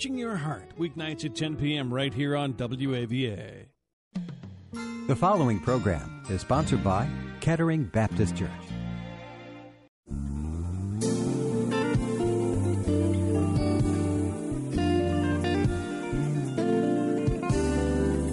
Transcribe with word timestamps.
Reaching 0.00 0.16
your 0.16 0.36
heart, 0.36 0.64
weeknights 0.78 1.26
at 1.26 1.36
10 1.36 1.56
p.m. 1.56 1.92
right 1.92 2.14
here 2.14 2.34
on 2.34 2.54
WAVA. 2.54 3.66
The 5.06 5.14
following 5.14 5.60
program 5.60 6.22
is 6.30 6.40
sponsored 6.40 6.82
by 6.82 7.06
Kettering 7.40 7.84
Baptist 7.84 8.34
Church. 8.34 8.50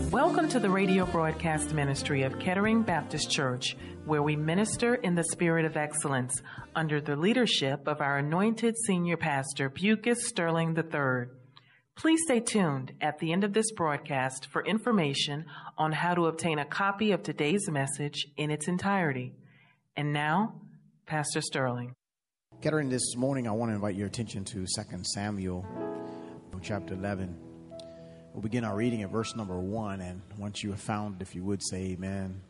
Welcome 0.09 0.47
to 0.47 0.61
the 0.61 0.69
radio 0.69 1.05
broadcast 1.07 1.73
ministry 1.73 2.23
of 2.23 2.39
Kettering 2.39 2.81
Baptist 2.81 3.29
Church, 3.29 3.75
where 4.05 4.23
we 4.23 4.37
minister 4.37 4.95
in 4.95 5.15
the 5.15 5.25
spirit 5.25 5.65
of 5.65 5.75
excellence 5.75 6.41
under 6.77 7.01
the 7.01 7.17
leadership 7.17 7.85
of 7.89 7.99
our 7.99 8.19
anointed 8.19 8.77
senior 8.85 9.17
pastor, 9.17 9.69
Bucus 9.69 10.29
Sterling 10.29 10.73
III. 10.77 11.36
Please 11.97 12.19
stay 12.25 12.39
tuned 12.39 12.93
at 13.01 13.17
the 13.17 13.33
end 13.33 13.43
of 13.43 13.53
this 13.53 13.71
broadcast 13.71 14.49
for 14.51 14.63
information 14.63 15.45
on 15.79 15.91
how 15.91 16.13
to 16.13 16.27
obtain 16.27 16.59
a 16.59 16.65
copy 16.65 17.11
of 17.11 17.23
today's 17.23 17.67
message 17.71 18.27
in 18.37 18.51
its 18.51 18.67
entirety. 18.67 19.33
And 19.95 20.13
now, 20.13 20.61
Pastor 21.07 21.41
Sterling. 21.41 21.95
Kettering, 22.61 22.89
this 22.89 23.15
morning 23.15 23.47
I 23.47 23.51
want 23.51 23.71
to 23.71 23.75
invite 23.75 23.95
your 23.95 24.05
attention 24.05 24.45
to 24.45 24.59
2 24.59 24.65
Samuel 25.05 25.65
chapter 26.61 26.93
11. 26.93 27.35
We'll 28.31 28.43
begin 28.43 28.63
our 28.63 28.75
reading 28.75 29.01
at 29.01 29.09
verse 29.09 29.35
number 29.35 29.59
1, 29.59 29.99
and 29.99 30.21
once 30.37 30.63
you 30.63 30.69
have 30.69 30.79
found, 30.79 31.15
it, 31.15 31.23
if 31.23 31.33
you 31.33 31.43
would 31.45 31.63
say 31.67 31.93
amen. 31.93 32.41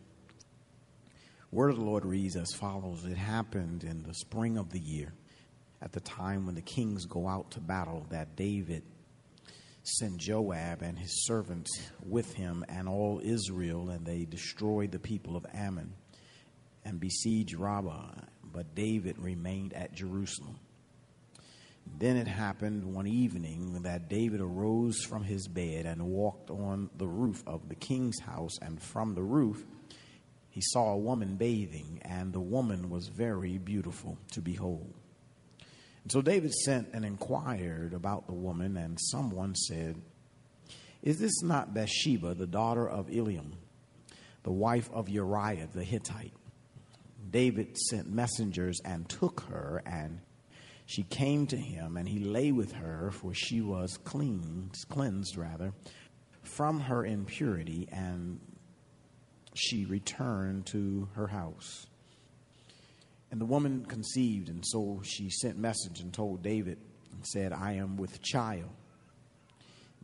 Word 1.51 1.69
of 1.69 1.77
the 1.77 1.85
Lord 1.85 2.03
reads 2.03 2.35
as 2.35 2.51
follows 2.51 3.05
It 3.05 3.15
happened 3.15 3.85
in 3.85 4.03
the 4.03 4.13
spring 4.13 4.57
of 4.57 4.71
the 4.71 4.79
year, 4.79 5.13
at 5.81 5.93
the 5.93 6.01
time 6.01 6.45
when 6.45 6.55
the 6.55 6.61
kings 6.61 7.05
go 7.05 7.29
out 7.29 7.51
to 7.51 7.61
battle, 7.61 8.05
that 8.09 8.35
David 8.35 8.83
sent 9.87 10.17
Joab 10.17 10.81
and 10.81 10.99
his 10.99 11.25
servants 11.25 11.71
with 12.03 12.33
him 12.33 12.65
and 12.67 12.89
all 12.89 13.21
Israel, 13.23 13.89
and 13.89 14.05
they 14.05 14.25
destroyed 14.25 14.91
the 14.91 14.99
people 14.99 15.37
of 15.37 15.45
Ammon 15.53 15.93
and 16.83 16.99
besieged 16.99 17.55
Rabbah. 17.55 18.11
But 18.43 18.75
David 18.75 19.17
remained 19.19 19.73
at 19.73 19.93
Jerusalem. 19.93 20.59
Then 21.99 22.17
it 22.17 22.27
happened 22.27 22.83
one 22.83 23.07
evening 23.07 23.83
that 23.83 24.09
David 24.09 24.41
arose 24.41 25.01
from 25.03 25.23
his 25.23 25.47
bed 25.47 25.85
and 25.85 26.01
walked 26.07 26.49
on 26.49 26.89
the 26.97 27.07
roof 27.07 27.43
of 27.47 27.69
the 27.69 27.75
king's 27.75 28.19
house, 28.19 28.57
and 28.61 28.81
from 28.81 29.15
the 29.15 29.23
roof 29.23 29.65
he 30.49 30.61
saw 30.61 30.91
a 30.91 30.97
woman 30.97 31.35
bathing, 31.35 32.01
and 32.01 32.33
the 32.33 32.41
woman 32.41 32.89
was 32.89 33.07
very 33.07 33.57
beautiful 33.57 34.17
to 34.31 34.41
behold. 34.41 34.93
So 36.09 36.21
David 36.21 36.53
sent 36.53 36.89
and 36.93 37.03
inquired 37.03 37.93
about 37.93 38.27
the 38.27 38.33
woman, 38.33 38.77
and 38.77 38.97
someone 38.99 39.55
said, 39.55 40.01
Is 41.03 41.19
this 41.19 41.41
not 41.43 41.73
Bathsheba, 41.73 42.33
the 42.33 42.47
daughter 42.47 42.87
of 42.87 43.07
Eliam, 43.07 43.53
the 44.43 44.51
wife 44.51 44.89
of 44.93 45.09
Uriah 45.09 45.67
the 45.73 45.83
Hittite? 45.83 46.33
David 47.29 47.77
sent 47.77 48.09
messengers 48.09 48.79
and 48.85 49.09
took 49.09 49.41
her, 49.49 49.83
and 49.85 50.21
she 50.85 51.03
came 51.03 51.45
to 51.47 51.57
him, 51.57 51.97
and 51.97 52.07
he 52.07 52.19
lay 52.19 52.53
with 52.53 52.71
her, 52.71 53.11
for 53.11 53.33
she 53.33 53.59
was 53.59 53.97
cleansed, 53.97 54.87
cleansed 54.87 55.35
rather, 55.35 55.73
from 56.41 56.79
her 56.79 57.05
impurity, 57.05 57.89
and 57.91 58.39
she 59.53 59.85
returned 59.85 60.67
to 60.67 61.09
her 61.15 61.27
house. 61.27 61.87
And 63.31 63.41
the 63.41 63.45
woman 63.45 63.85
conceived, 63.85 64.49
and 64.49 64.63
so 64.65 65.01
she 65.03 65.29
sent 65.29 65.57
message 65.57 65.99
and 65.99 66.13
told 66.13 66.41
David 66.41 66.77
and 67.11 67.25
said, 67.25 67.51
I 67.51 67.73
am 67.73 67.97
with 67.97 68.21
child. 68.21 68.69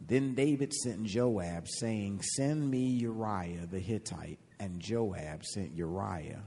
Then 0.06 0.34
David 0.36 0.74
sent 0.74 1.06
Joab, 1.06 1.68
saying, 1.68 2.22
Send 2.22 2.70
me 2.70 2.80
Uriah 2.80 3.68
the 3.70 3.80
Hittite. 3.80 4.40
And 4.60 4.80
Joab 4.80 5.46
sent 5.46 5.74
Uriah 5.74 6.44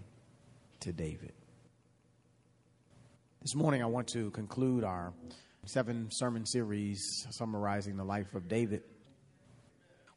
to 0.81 0.93
David. 0.93 1.33
This 3.43 3.55
morning, 3.55 3.83
I 3.83 3.87
want 3.87 4.09
to 4.09 4.31
conclude 4.31 4.85
our 4.85 5.13
seven 5.67 6.09
sermon 6.13 6.45
series 6.47 7.01
summarizing 7.31 7.97
the 7.97 8.05
life 8.05 8.35
of 8.35 8.49
David. 8.49 8.83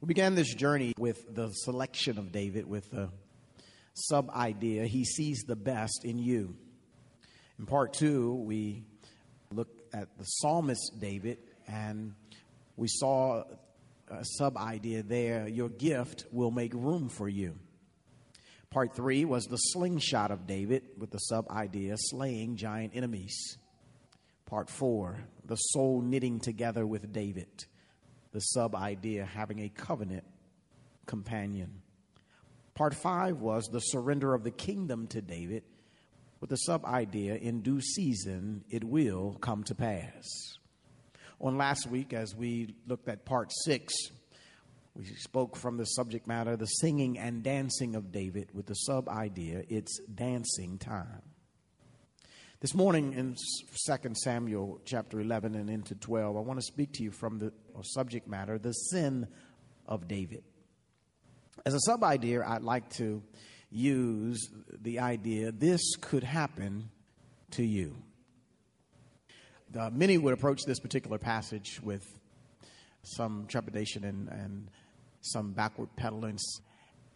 We 0.02 0.08
began 0.08 0.36
this 0.36 0.54
journey 0.54 0.94
with 0.98 1.36
the 1.36 1.50
selection 1.50 2.18
of 2.18 2.32
David, 2.32 2.66
with 2.66 2.90
the 2.92 3.10
sub 4.08 4.30
idea 4.32 4.86
He 4.86 5.06
sees 5.06 5.44
the 5.48 5.56
best 5.56 6.02
in 6.04 6.18
you. 6.18 6.56
In 7.58 7.66
part 7.66 7.94
two, 7.94 8.34
we 8.34 8.84
looked 9.52 9.82
at 9.94 10.18
the 10.18 10.24
psalmist 10.24 10.94
David, 11.00 11.40
and 11.68 12.14
we 12.78 12.88
saw 12.88 13.44
a 14.10 14.24
sub 14.38 14.58
idea 14.58 15.04
there 15.04 15.48
your 15.48 15.70
gift 15.70 16.26
will 16.32 16.52
make 16.52 16.74
room 16.74 17.10
for 17.10 17.28
you. 17.28 17.56
Part 18.70 18.96
three 18.96 19.26
was 19.26 19.46
the 19.46 19.58
slingshot 19.58 20.32
of 20.32 20.46
David 20.46 20.84
with 20.98 21.10
the 21.10 21.18
sub 21.18 21.50
idea 21.50 21.96
slaying 21.98 22.56
giant 22.56 22.96
enemies. 22.96 23.58
Part 24.46 24.70
four, 24.70 25.24
the 25.46 25.56
soul 25.56 26.02
knitting 26.02 26.40
together 26.40 26.86
with 26.86 27.12
David, 27.12 27.66
the 28.32 28.40
sub 28.40 28.76
idea 28.76 29.26
having 29.26 29.60
a 29.60 29.70
covenant 29.70 30.24
companion. 31.06 31.82
Part 32.80 32.96
five 32.96 33.42
was 33.42 33.68
the 33.68 33.82
surrender 33.82 34.34
of 34.34 34.46
the 34.46 34.52
kingdom 34.52 35.08
to 35.08 35.22
David 35.22 35.64
with 36.40 36.50
the 36.50 36.56
sub 36.56 36.86
idea 36.86 37.36
in 37.36 37.60
due 37.60 37.82
season 37.82 38.64
it 38.70 38.86
will 38.86 39.36
come 39.42 39.66
to 39.66 39.76
pass. 39.76 40.24
On 41.42 41.58
last 41.58 41.88
week, 41.88 42.14
as 42.14 42.34
we 42.34 42.76
looked 42.88 43.10
at 43.10 43.26
part 43.26 43.52
six, 43.66 43.94
we 44.96 45.04
spoke 45.04 45.58
from 45.58 45.76
the 45.76 45.84
subject 45.84 46.26
matter, 46.26 46.56
the 46.56 46.68
singing 46.68 47.20
and 47.20 47.44
dancing 47.44 47.96
of 47.96 48.14
David, 48.14 48.48
with 48.54 48.68
the 48.68 48.76
sub 48.76 49.10
idea, 49.10 49.64
it's 49.68 50.00
dancing 50.16 50.78
time. 50.78 51.22
This 52.62 52.74
morning 52.74 53.12
in 53.12 53.36
2 53.90 54.14
Samuel 54.14 54.80
chapter 54.86 55.20
11 55.20 55.56
and 55.56 55.70
into 55.70 55.96
12, 55.96 56.38
I 56.38 56.40
want 56.40 56.62
to 56.62 56.66
speak 56.66 56.94
to 56.94 57.04
you 57.04 57.12
from 57.12 57.40
the 57.40 57.52
subject 57.82 58.26
matter, 58.26 58.58
the 58.58 58.72
sin 58.72 59.28
of 59.86 60.08
David. 60.08 60.44
As 61.66 61.74
a 61.74 61.80
sub 61.82 62.04
idea, 62.04 62.44
I'd 62.46 62.64
like 62.64 62.90
to 62.96 63.22
use 63.70 64.50
the 64.82 65.00
idea 65.00 65.52
this 65.52 65.82
could 66.00 66.24
happen 66.24 66.90
to 67.52 67.64
you. 67.64 67.96
Uh, 69.78 69.90
many 69.92 70.18
would 70.18 70.34
approach 70.34 70.62
this 70.66 70.80
particular 70.80 71.18
passage 71.18 71.80
with 71.84 72.04
some 73.04 73.46
trepidation 73.48 74.04
and, 74.04 74.30
and 74.30 74.70
some 75.22 75.52
backward 75.52 75.90
pedalings, 75.96 76.44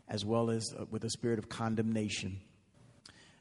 as 0.10 0.26
well 0.26 0.50
as 0.50 0.64
uh, 0.78 0.86
with 0.92 1.04
a 1.04 1.10
spirit 1.10 1.40
of 1.40 1.50
condemnation. 1.50 2.40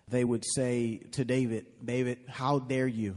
They 0.09 0.25
would 0.25 0.45
say 0.55 0.99
to 1.13 1.25
David, 1.25 1.67
David, 1.85 2.19
how 2.29 2.59
dare 2.59 2.87
you? 2.87 3.17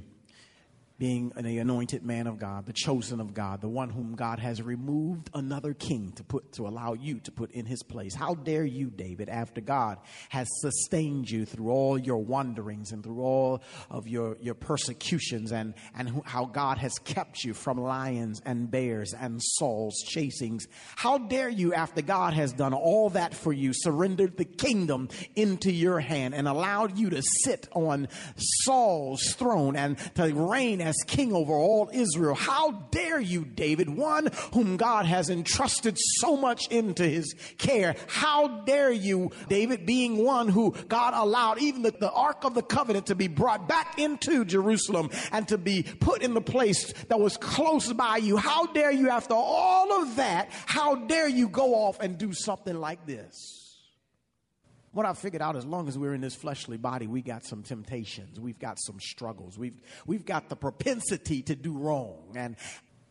Being 0.97 1.33
an 1.35 1.45
anointed 1.45 2.03
man 2.03 2.25
of 2.25 2.39
God, 2.39 2.65
the 2.65 2.73
chosen 2.73 3.19
of 3.19 3.33
God, 3.33 3.59
the 3.59 3.67
one 3.67 3.89
whom 3.89 4.15
God 4.15 4.39
has 4.39 4.61
removed 4.61 5.29
another 5.33 5.73
king 5.73 6.13
to 6.13 6.23
put 6.23 6.53
to 6.53 6.67
allow 6.67 6.93
you 6.93 7.19
to 7.19 7.31
put 7.31 7.51
in 7.51 7.65
his 7.65 7.83
place. 7.83 8.15
How 8.15 8.35
dare 8.35 8.63
you, 8.63 8.89
David, 8.89 9.27
after 9.27 9.59
God 9.59 9.97
has 10.29 10.47
sustained 10.61 11.29
you 11.29 11.45
through 11.45 11.69
all 11.69 11.97
your 11.97 12.23
wanderings 12.23 12.93
and 12.93 13.03
through 13.03 13.19
all 13.19 13.61
of 13.89 14.07
your, 14.07 14.37
your 14.39 14.53
persecutions 14.53 15.51
and, 15.51 15.73
and 15.97 16.21
how 16.23 16.45
God 16.45 16.77
has 16.77 16.93
kept 16.99 17.43
you 17.43 17.53
from 17.53 17.77
lions 17.77 18.41
and 18.45 18.71
bears 18.71 19.13
and 19.13 19.41
Saul's 19.43 20.01
chasings. 20.07 20.67
How 20.95 21.17
dare 21.17 21.49
you, 21.49 21.73
after 21.73 22.01
God 22.01 22.33
has 22.35 22.53
done 22.53 22.73
all 22.73 23.09
that 23.09 23.33
for 23.33 23.51
you, 23.51 23.73
surrendered 23.73 24.37
the 24.37 24.45
kingdom 24.45 25.09
into 25.35 25.71
your 25.71 25.99
hand 25.99 26.33
and 26.33 26.47
allowed 26.47 26.97
you 26.97 27.09
to 27.09 27.21
sit 27.43 27.67
on 27.73 28.07
Saul's 28.37 29.33
throne 29.33 29.75
and 29.75 29.97
to 30.15 30.33
reign 30.33 30.84
as 30.85 30.95
king 31.07 31.33
over 31.33 31.53
all 31.53 31.89
Israel. 31.91 32.35
How 32.35 32.71
dare 32.91 33.19
you, 33.19 33.45
David, 33.45 33.89
one 33.89 34.29
whom 34.53 34.77
God 34.77 35.05
has 35.05 35.29
entrusted 35.29 35.97
so 36.19 36.37
much 36.37 36.67
into 36.67 37.07
his 37.07 37.33
care? 37.57 37.95
How 38.07 38.47
dare 38.65 38.91
you, 38.91 39.31
David, 39.49 39.85
being 39.85 40.23
one 40.23 40.47
who 40.47 40.75
God 40.87 41.13
allowed 41.15 41.59
even 41.59 41.81
the, 41.81 41.91
the 41.91 42.11
Ark 42.11 42.43
of 42.43 42.53
the 42.53 42.61
Covenant 42.61 43.07
to 43.07 43.15
be 43.15 43.27
brought 43.27 43.67
back 43.67 43.99
into 43.99 44.45
Jerusalem 44.45 45.09
and 45.31 45.47
to 45.47 45.57
be 45.57 45.83
put 45.83 46.21
in 46.21 46.33
the 46.33 46.41
place 46.41 46.93
that 47.09 47.19
was 47.19 47.37
close 47.37 47.91
by 47.91 48.17
you? 48.17 48.37
How 48.37 48.67
dare 48.67 48.91
you, 48.91 49.09
after 49.09 49.33
all 49.33 50.01
of 50.01 50.17
that, 50.17 50.49
how 50.65 50.95
dare 50.95 51.27
you 51.27 51.47
go 51.49 51.75
off 51.75 51.99
and 51.99 52.17
do 52.17 52.33
something 52.33 52.75
like 52.75 53.05
this? 53.05 53.64
What 54.95 55.05
I 55.05 55.11
figured 55.13 55.41
out 55.41 55.57
as 55.57 55.65
long 55.65 55.89
as 55.89 55.97
we're 55.97 56.13
in 56.13 56.21
this 56.21 56.35
fleshly 56.35 56.77
body, 56.77 57.05
we 57.05 57.21
got 57.21 57.45
some 57.45 57.63
temptations, 57.63 58.39
we've 58.39 58.57
got 58.57 58.79
some 58.79 58.97
struggles, 59.01 59.59
we've 59.59 59.77
we've 60.05 60.25
got 60.25 60.47
the 60.47 60.55
propensity 60.55 61.41
to 61.43 61.55
do 61.55 61.77
wrong. 61.77 62.31
And 62.35 62.55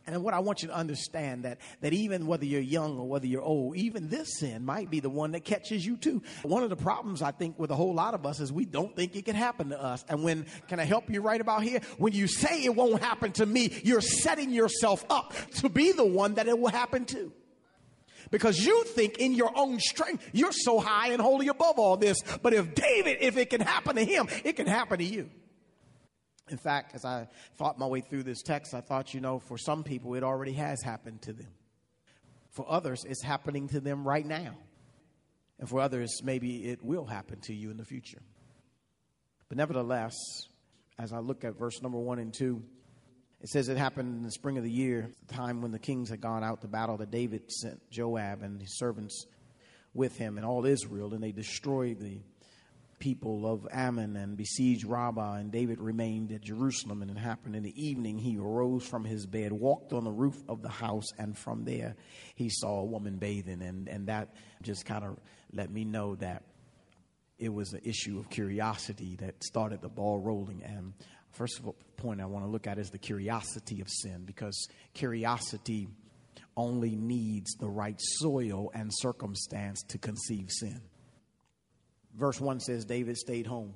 and 0.07 0.23
what 0.23 0.33
I 0.33 0.39
want 0.39 0.63
you 0.63 0.69
to 0.69 0.75
understand 0.75 1.45
that 1.45 1.59
that 1.81 1.93
even 1.93 2.25
whether 2.25 2.43
you're 2.43 2.59
young 2.59 2.97
or 2.97 3.07
whether 3.07 3.27
you're 3.27 3.43
old, 3.43 3.77
even 3.77 4.09
this 4.09 4.39
sin 4.39 4.65
might 4.65 4.89
be 4.89 4.99
the 4.99 5.11
one 5.11 5.33
that 5.33 5.45
catches 5.45 5.85
you 5.85 5.95
too. 5.95 6.23
One 6.41 6.63
of 6.63 6.71
the 6.71 6.75
problems 6.75 7.21
I 7.21 7.29
think 7.29 7.59
with 7.59 7.69
a 7.69 7.75
whole 7.75 7.93
lot 7.93 8.15
of 8.15 8.25
us 8.25 8.39
is 8.39 8.51
we 8.51 8.65
don't 8.65 8.95
think 8.95 9.15
it 9.15 9.25
can 9.25 9.35
happen 9.35 9.69
to 9.69 9.79
us. 9.79 10.03
And 10.09 10.23
when 10.23 10.47
can 10.67 10.79
I 10.79 10.85
help 10.85 11.11
you 11.11 11.21
right 11.21 11.39
about 11.39 11.61
here? 11.61 11.81
When 11.99 12.13
you 12.13 12.25
say 12.25 12.63
it 12.63 12.75
won't 12.75 13.03
happen 13.03 13.31
to 13.33 13.45
me, 13.45 13.79
you're 13.83 14.01
setting 14.01 14.49
yourself 14.49 15.05
up 15.11 15.35
to 15.57 15.69
be 15.69 15.91
the 15.91 16.05
one 16.05 16.33
that 16.35 16.47
it 16.47 16.57
will 16.57 16.71
happen 16.71 17.05
to 17.05 17.31
because 18.35 18.59
you 18.59 18.83
think 18.83 19.17
in 19.17 19.33
your 19.33 19.49
own 19.55 19.79
strength 19.79 20.29
you're 20.33 20.51
so 20.51 20.77
high 20.77 21.13
and 21.13 21.21
holy 21.21 21.47
above 21.47 21.79
all 21.79 21.95
this. 21.95 22.21
But 22.41 22.53
if 22.53 22.75
David, 22.75 23.19
if 23.21 23.37
it 23.37 23.49
can 23.49 23.61
happen 23.61 23.95
to 23.95 24.03
him, 24.03 24.27
it 24.43 24.57
can 24.57 24.67
happen 24.67 24.97
to 24.97 25.05
you. 25.05 25.29
In 26.49 26.57
fact, 26.57 26.95
as 26.95 27.05
I 27.05 27.29
thought 27.55 27.79
my 27.79 27.87
way 27.87 28.01
through 28.01 28.23
this 28.23 28.41
text, 28.41 28.73
I 28.73 28.81
thought, 28.81 29.13
you 29.13 29.21
know, 29.21 29.39
for 29.39 29.57
some 29.57 29.85
people 29.85 30.15
it 30.15 30.23
already 30.23 30.51
has 30.51 30.81
happened 30.81 31.21
to 31.21 31.31
them. 31.31 31.47
For 32.51 32.69
others, 32.69 33.05
it's 33.07 33.23
happening 33.23 33.69
to 33.69 33.79
them 33.79 34.05
right 34.05 34.25
now. 34.25 34.57
And 35.57 35.69
for 35.69 35.79
others, 35.79 36.19
maybe 36.21 36.65
it 36.65 36.83
will 36.83 37.05
happen 37.05 37.39
to 37.43 37.53
you 37.53 37.71
in 37.71 37.77
the 37.77 37.85
future. 37.85 38.21
But 39.47 39.57
nevertheless, 39.57 40.13
as 40.99 41.13
I 41.13 41.19
look 41.19 41.45
at 41.45 41.57
verse 41.57 41.81
number 41.81 41.99
one 41.99 42.19
and 42.19 42.33
two, 42.33 42.63
it 43.41 43.49
says 43.49 43.69
it 43.69 43.77
happened 43.77 44.17
in 44.17 44.23
the 44.23 44.31
spring 44.31 44.57
of 44.57 44.63
the 44.63 44.71
year, 44.71 45.09
the 45.27 45.33
time 45.33 45.61
when 45.61 45.71
the 45.71 45.79
kings 45.79 46.09
had 46.09 46.21
gone 46.21 46.43
out 46.43 46.61
to 46.61 46.67
battle, 46.67 46.97
that 46.97 47.11
David 47.11 47.51
sent 47.51 47.89
Joab 47.91 48.41
and 48.41 48.61
his 48.61 48.77
servants 48.77 49.25
with 49.93 50.17
him 50.17 50.37
and 50.37 50.45
all 50.45 50.65
Israel, 50.65 51.13
and 51.13 51.23
they 51.23 51.31
destroyed 51.31 51.99
the 51.99 52.19
people 52.99 53.45
of 53.45 53.67
Ammon 53.71 54.15
and 54.15 54.37
besieged 54.37 54.85
Rabbah. 54.85 55.35
And 55.35 55.51
David 55.51 55.79
remained 55.79 56.31
at 56.31 56.41
Jerusalem. 56.41 57.01
And 57.01 57.11
it 57.11 57.17
happened 57.17 57.55
in 57.55 57.63
the 57.63 57.73
evening, 57.75 58.17
he 58.17 58.37
arose 58.37 58.85
from 58.87 59.03
his 59.03 59.25
bed, 59.25 59.51
walked 59.51 59.93
on 59.93 60.03
the 60.03 60.11
roof 60.11 60.41
of 60.47 60.61
the 60.61 60.69
house, 60.69 61.11
and 61.17 61.37
from 61.37 61.65
there 61.65 61.95
he 62.35 62.49
saw 62.49 62.79
a 62.79 62.85
woman 62.85 63.17
bathing. 63.17 63.61
And, 63.61 63.87
and 63.87 64.07
that 64.07 64.33
just 64.61 64.85
kind 64.85 65.03
of 65.03 65.17
let 65.53 65.69
me 65.69 65.85
know 65.85 66.15
that 66.15 66.43
it 67.37 67.53
was 67.53 67.73
an 67.73 67.81
issue 67.83 68.17
of 68.17 68.29
curiosity 68.29 69.17
that 69.17 69.43
started 69.43 69.81
the 69.81 69.89
ball 69.89 70.19
rolling. 70.19 70.63
And 70.63 70.93
First 71.35 71.59
of 71.59 71.67
all, 71.67 71.75
point 71.97 72.21
I 72.21 72.25
want 72.25 72.45
to 72.45 72.49
look 72.49 72.65
at 72.65 72.77
is 72.77 72.89
the 72.89 72.97
curiosity 72.97 73.81
of 73.81 73.89
sin 73.89 74.23
because 74.25 74.69
curiosity 74.93 75.89
only 76.55 76.95
needs 76.95 77.55
the 77.55 77.67
right 77.67 77.99
soil 77.99 78.71
and 78.73 78.89
circumstance 78.93 79.83
to 79.89 79.97
conceive 79.97 80.49
sin. 80.49 80.79
Verse 82.17 82.39
1 82.39 82.61
says 82.61 82.85
David 82.85 83.17
stayed 83.17 83.47
home. 83.47 83.73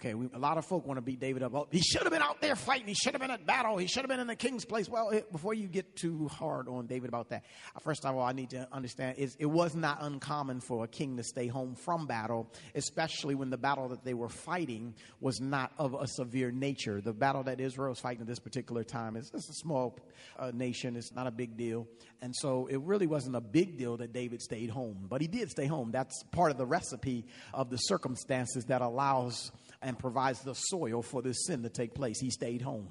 Okay, 0.00 0.14
we, 0.14 0.28
a 0.34 0.38
lot 0.38 0.58
of 0.58 0.66
folk 0.66 0.86
want 0.86 0.98
to 0.98 1.02
beat 1.02 1.20
David 1.20 1.42
up. 1.42 1.54
Oh, 1.54 1.68
he 1.70 1.80
should 1.80 2.02
have 2.02 2.10
been 2.10 2.20
out 2.20 2.40
there 2.40 2.56
fighting. 2.56 2.88
He 2.88 2.94
should 2.94 3.12
have 3.12 3.20
been 3.20 3.30
at 3.30 3.46
battle. 3.46 3.76
He 3.76 3.86
should 3.86 4.02
have 4.02 4.08
been 4.08 4.20
in 4.20 4.26
the 4.26 4.36
king's 4.36 4.64
place. 4.64 4.88
Well, 4.88 5.10
it, 5.10 5.30
before 5.30 5.54
you 5.54 5.68
get 5.68 5.94
too 5.96 6.28
hard 6.28 6.68
on 6.68 6.86
David 6.86 7.08
about 7.08 7.30
that, 7.30 7.44
uh, 7.76 7.78
first 7.78 8.04
of 8.04 8.14
all, 8.14 8.22
I 8.22 8.32
need 8.32 8.50
to 8.50 8.68
understand 8.72 9.16
it 9.18 9.46
was 9.46 9.74
not 9.74 9.98
uncommon 10.00 10.60
for 10.60 10.84
a 10.84 10.88
king 10.88 11.16
to 11.16 11.22
stay 11.22 11.46
home 11.46 11.76
from 11.76 12.06
battle, 12.06 12.52
especially 12.74 13.34
when 13.34 13.50
the 13.50 13.56
battle 13.56 13.88
that 13.88 14.04
they 14.04 14.14
were 14.14 14.28
fighting 14.28 14.94
was 15.20 15.40
not 15.40 15.72
of 15.78 15.94
a 15.94 16.08
severe 16.08 16.50
nature. 16.50 17.00
The 17.00 17.12
battle 17.12 17.44
that 17.44 17.60
Israel 17.60 17.90
was 17.90 18.00
fighting 18.00 18.22
at 18.22 18.26
this 18.26 18.40
particular 18.40 18.82
time 18.82 19.16
is 19.16 19.30
it's 19.32 19.48
a 19.48 19.54
small 19.54 19.96
uh, 20.38 20.50
nation. 20.52 20.96
It's 20.96 21.12
not 21.12 21.28
a 21.28 21.30
big 21.30 21.56
deal, 21.56 21.86
and 22.20 22.34
so 22.34 22.66
it 22.66 22.80
really 22.80 23.06
wasn't 23.06 23.36
a 23.36 23.40
big 23.40 23.78
deal 23.78 23.96
that 23.98 24.12
David 24.12 24.42
stayed 24.42 24.70
home. 24.70 25.06
But 25.08 25.20
he 25.20 25.28
did 25.28 25.50
stay 25.50 25.66
home. 25.66 25.92
That's 25.92 26.24
part 26.32 26.50
of 26.50 26.58
the 26.58 26.66
recipe 26.66 27.26
of 27.52 27.70
the 27.70 27.76
circumstances 27.76 28.64
that 28.64 28.82
allows 28.82 29.52
and 29.84 29.98
provides 29.98 30.40
the 30.40 30.54
soil 30.54 31.02
for 31.02 31.22
this 31.22 31.46
sin 31.46 31.62
to 31.62 31.68
take 31.68 31.94
place. 31.94 32.18
He 32.18 32.30
stayed 32.30 32.62
home. 32.62 32.88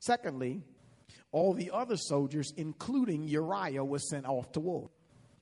Secondly, 0.00 0.62
all 1.32 1.54
the 1.54 1.70
other 1.72 1.96
soldiers, 1.96 2.52
including 2.56 3.22
Uriah, 3.22 3.84
was 3.84 4.08
sent 4.10 4.26
off 4.26 4.52
to 4.52 4.60
war. 4.60 4.90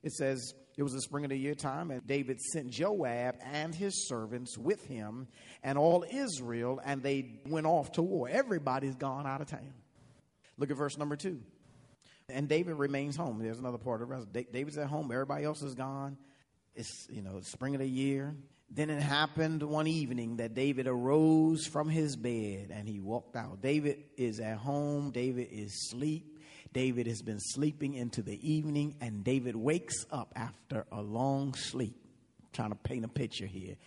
It 0.03 0.13
says 0.13 0.53
it 0.77 0.83
was 0.83 0.93
the 0.93 1.01
spring 1.01 1.25
of 1.25 1.31
the 1.31 1.37
year 1.37 1.55
time, 1.55 1.91
and 1.91 2.05
David 2.05 2.39
sent 2.39 2.69
Joab 2.69 3.35
and 3.43 3.73
his 3.73 4.07
servants 4.07 4.57
with 4.57 4.85
him 4.85 5.27
and 5.63 5.77
all 5.77 6.05
Israel, 6.09 6.79
and 6.85 7.01
they 7.01 7.39
went 7.47 7.65
off 7.65 7.91
to 7.93 8.01
war. 8.03 8.29
Everybody's 8.29 8.95
gone 8.95 9.25
out 9.25 9.41
of 9.41 9.47
town. 9.47 9.73
Look 10.57 10.71
at 10.71 10.77
verse 10.77 10.97
number 10.97 11.15
two. 11.15 11.41
And 12.29 12.47
David 12.47 12.75
remains 12.75 13.15
home. 13.15 13.39
There's 13.39 13.59
another 13.59 13.77
part 13.77 14.01
of 14.01 14.09
the 14.09 14.15
rest. 14.15 14.51
David's 14.51 14.77
at 14.77 14.87
home. 14.87 15.11
Everybody 15.11 15.45
else 15.45 15.61
is 15.61 15.75
gone. 15.75 16.17
It's 16.75 17.07
you 17.09 17.21
know 17.21 17.39
spring 17.41 17.73
of 17.73 17.79
the 17.79 17.87
year. 17.87 18.35
Then 18.69 18.89
it 18.89 19.01
happened 19.01 19.63
one 19.63 19.87
evening 19.87 20.37
that 20.37 20.53
David 20.53 20.87
arose 20.87 21.65
from 21.65 21.89
his 21.89 22.15
bed 22.15 22.69
and 22.71 22.87
he 22.87 22.99
walked 22.99 23.35
out. 23.35 23.61
David 23.61 24.03
is 24.17 24.39
at 24.39 24.57
home, 24.57 25.11
David 25.11 25.47
is 25.51 25.73
asleep. 25.73 26.37
David 26.73 27.07
has 27.07 27.21
been 27.21 27.39
sleeping 27.39 27.93
into 27.93 28.21
the 28.21 28.37
evening, 28.47 28.95
and 29.01 29.23
David 29.23 29.55
wakes 29.55 30.05
up 30.11 30.33
after 30.35 30.85
a 30.91 31.01
long 31.01 31.53
sleep. 31.55 31.95
I'm 32.39 32.49
trying 32.53 32.69
to 32.69 32.75
paint 32.75 33.05
a 33.05 33.07
picture 33.07 33.45
here. 33.45 33.77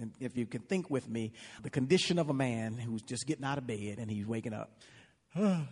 And 0.00 0.12
if 0.20 0.36
you 0.36 0.46
can 0.46 0.62
think 0.62 0.88
with 0.88 1.08
me, 1.08 1.32
the 1.62 1.70
condition 1.70 2.18
of 2.18 2.30
a 2.30 2.34
man 2.34 2.78
who's 2.78 3.02
just 3.02 3.26
getting 3.26 3.44
out 3.44 3.58
of 3.58 3.66
bed 3.66 3.98
and 3.98 4.10
he's 4.10 4.26
waking 4.26 4.54
up. 4.54 4.70
and 5.34 5.66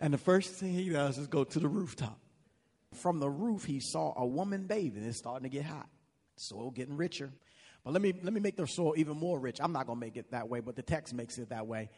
the 0.00 0.18
first 0.18 0.54
thing 0.54 0.72
he 0.72 0.88
does 0.88 1.18
is 1.18 1.26
go 1.26 1.44
to 1.44 1.58
the 1.58 1.68
rooftop. 1.68 2.18
From 2.94 3.18
the 3.18 3.28
roof, 3.28 3.64
he 3.64 3.80
saw 3.80 4.14
a 4.16 4.26
woman 4.26 4.66
bathing. 4.66 5.04
It's 5.04 5.18
starting 5.18 5.42
to 5.42 5.54
get 5.54 5.64
hot. 5.64 5.88
Soil 6.36 6.70
getting 6.70 6.96
richer. 6.96 7.30
But 7.84 7.92
let 7.92 8.02
me, 8.02 8.12
let 8.22 8.32
me 8.32 8.40
make 8.40 8.56
their 8.56 8.66
soil 8.66 8.94
even 8.96 9.16
more 9.16 9.38
rich. 9.38 9.58
I'm 9.60 9.72
not 9.72 9.86
going 9.86 9.98
to 9.98 10.04
make 10.04 10.16
it 10.16 10.30
that 10.32 10.48
way, 10.48 10.60
but 10.60 10.76
the 10.76 10.82
text 10.82 11.14
makes 11.14 11.38
it 11.38 11.50
that 11.50 11.66
way. 11.66 11.90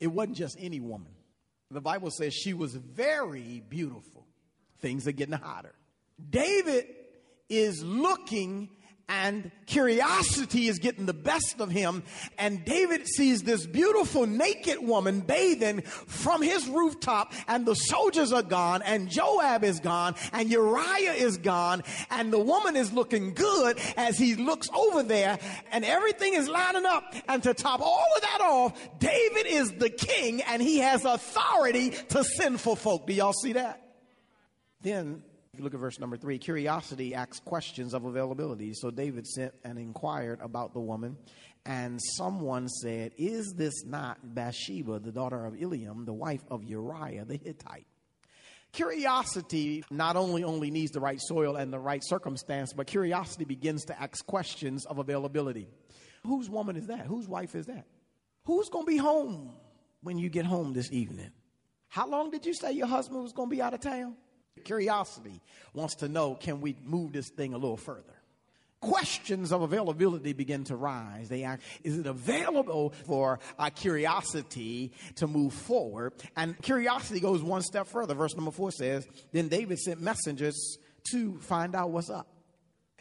It 0.00 0.08
wasn't 0.08 0.36
just 0.36 0.56
any 0.60 0.80
woman. 0.80 1.12
The 1.70 1.80
Bible 1.80 2.10
says 2.10 2.34
she 2.34 2.54
was 2.54 2.74
very 2.74 3.62
beautiful. 3.68 4.26
Things 4.80 5.06
are 5.06 5.12
getting 5.12 5.34
hotter. 5.34 5.74
David 6.30 6.86
is 7.48 7.82
looking 7.82 8.68
and 9.08 9.50
curiosity 9.66 10.68
is 10.68 10.78
getting 10.78 11.06
the 11.06 11.14
best 11.14 11.60
of 11.60 11.70
him. 11.70 12.02
And 12.38 12.64
David 12.64 13.06
sees 13.06 13.42
this 13.42 13.66
beautiful 13.66 14.26
naked 14.26 14.78
woman 14.80 15.20
bathing 15.20 15.80
from 15.82 16.42
his 16.42 16.68
rooftop, 16.68 17.32
and 17.46 17.64
the 17.64 17.74
soldiers 17.74 18.32
are 18.32 18.42
gone, 18.42 18.82
and 18.82 19.08
Joab 19.08 19.64
is 19.64 19.80
gone, 19.80 20.14
and 20.32 20.50
Uriah 20.50 21.12
is 21.12 21.38
gone, 21.38 21.82
and 22.10 22.32
the 22.32 22.38
woman 22.38 22.76
is 22.76 22.92
looking 22.92 23.34
good 23.34 23.78
as 23.96 24.18
he 24.18 24.34
looks 24.34 24.68
over 24.74 25.02
there, 25.02 25.38
and 25.72 25.84
everything 25.84 26.34
is 26.34 26.48
lining 26.48 26.86
up. 26.86 27.14
And 27.28 27.42
to 27.44 27.54
top 27.54 27.80
all 27.80 28.06
of 28.16 28.22
that 28.22 28.40
off, 28.40 28.98
David 28.98 29.46
is 29.46 29.72
the 29.72 29.90
king, 29.90 30.42
and 30.42 30.60
he 30.60 30.78
has 30.78 31.04
authority 31.04 31.90
to 32.10 32.24
sinful 32.24 32.76
folk. 32.76 33.06
Do 33.06 33.12
y'all 33.12 33.32
see 33.32 33.54
that? 33.54 33.82
Then 34.82 35.22
you 35.58 35.64
look 35.64 35.74
at 35.74 35.80
verse 35.80 35.98
number 35.98 36.16
three, 36.16 36.38
curiosity 36.38 37.14
asks 37.14 37.40
questions 37.40 37.94
of 37.94 38.04
availability. 38.04 38.72
So 38.74 38.90
David 38.90 39.26
sent 39.26 39.54
and 39.64 39.78
inquired 39.78 40.40
about 40.40 40.72
the 40.72 40.80
woman, 40.80 41.16
and 41.66 42.00
someone 42.16 42.68
said, 42.68 43.12
Is 43.18 43.54
this 43.54 43.84
not 43.84 44.18
Bathsheba, 44.22 45.00
the 45.00 45.12
daughter 45.12 45.44
of 45.46 45.54
Eliam, 45.54 46.06
the 46.06 46.12
wife 46.12 46.42
of 46.50 46.64
Uriah 46.64 47.24
the 47.24 47.36
Hittite? 47.36 47.86
Curiosity 48.72 49.82
not 49.90 50.16
only 50.16 50.44
only 50.44 50.70
needs 50.70 50.92
the 50.92 51.00
right 51.00 51.20
soil 51.20 51.56
and 51.56 51.72
the 51.72 51.78
right 51.78 52.02
circumstance, 52.04 52.72
but 52.72 52.86
curiosity 52.86 53.44
begins 53.44 53.84
to 53.86 54.00
ask 54.00 54.24
questions 54.26 54.84
of 54.86 54.98
availability. 54.98 55.68
Whose 56.24 56.50
woman 56.50 56.76
is 56.76 56.86
that? 56.88 57.06
Whose 57.06 57.26
wife 57.26 57.54
is 57.54 57.66
that? 57.66 57.86
Who's 58.44 58.68
going 58.68 58.84
to 58.84 58.90
be 58.90 58.98
home 58.98 59.52
when 60.02 60.18
you 60.18 60.28
get 60.28 60.44
home 60.44 60.72
this 60.74 60.92
evening? 60.92 61.30
How 61.88 62.06
long 62.06 62.30
did 62.30 62.44
you 62.44 62.54
say 62.54 62.72
your 62.72 62.86
husband 62.86 63.22
was 63.22 63.32
going 63.32 63.48
to 63.48 63.56
be 63.56 63.62
out 63.62 63.72
of 63.72 63.80
town? 63.80 64.16
Curiosity 64.64 65.40
wants 65.74 65.96
to 65.96 66.08
know 66.08 66.34
can 66.34 66.60
we 66.60 66.76
move 66.84 67.12
this 67.12 67.28
thing 67.28 67.54
a 67.54 67.58
little 67.58 67.76
further? 67.76 68.14
Questions 68.80 69.50
of 69.50 69.62
availability 69.62 70.32
begin 70.32 70.62
to 70.64 70.76
rise. 70.76 71.28
They 71.28 71.42
ask, 71.42 71.60
is 71.82 71.98
it 71.98 72.06
available 72.06 72.90
for 73.06 73.40
our 73.58 73.70
curiosity 73.70 74.92
to 75.16 75.26
move 75.26 75.52
forward? 75.52 76.12
And 76.36 76.56
curiosity 76.62 77.18
goes 77.18 77.42
one 77.42 77.62
step 77.62 77.88
further. 77.88 78.14
Verse 78.14 78.36
number 78.36 78.52
four 78.52 78.70
says, 78.70 79.04
Then 79.32 79.48
David 79.48 79.80
sent 79.80 80.00
messengers 80.00 80.78
to 81.10 81.38
find 81.40 81.74
out 81.74 81.90
what's 81.90 82.08
up. 82.08 82.28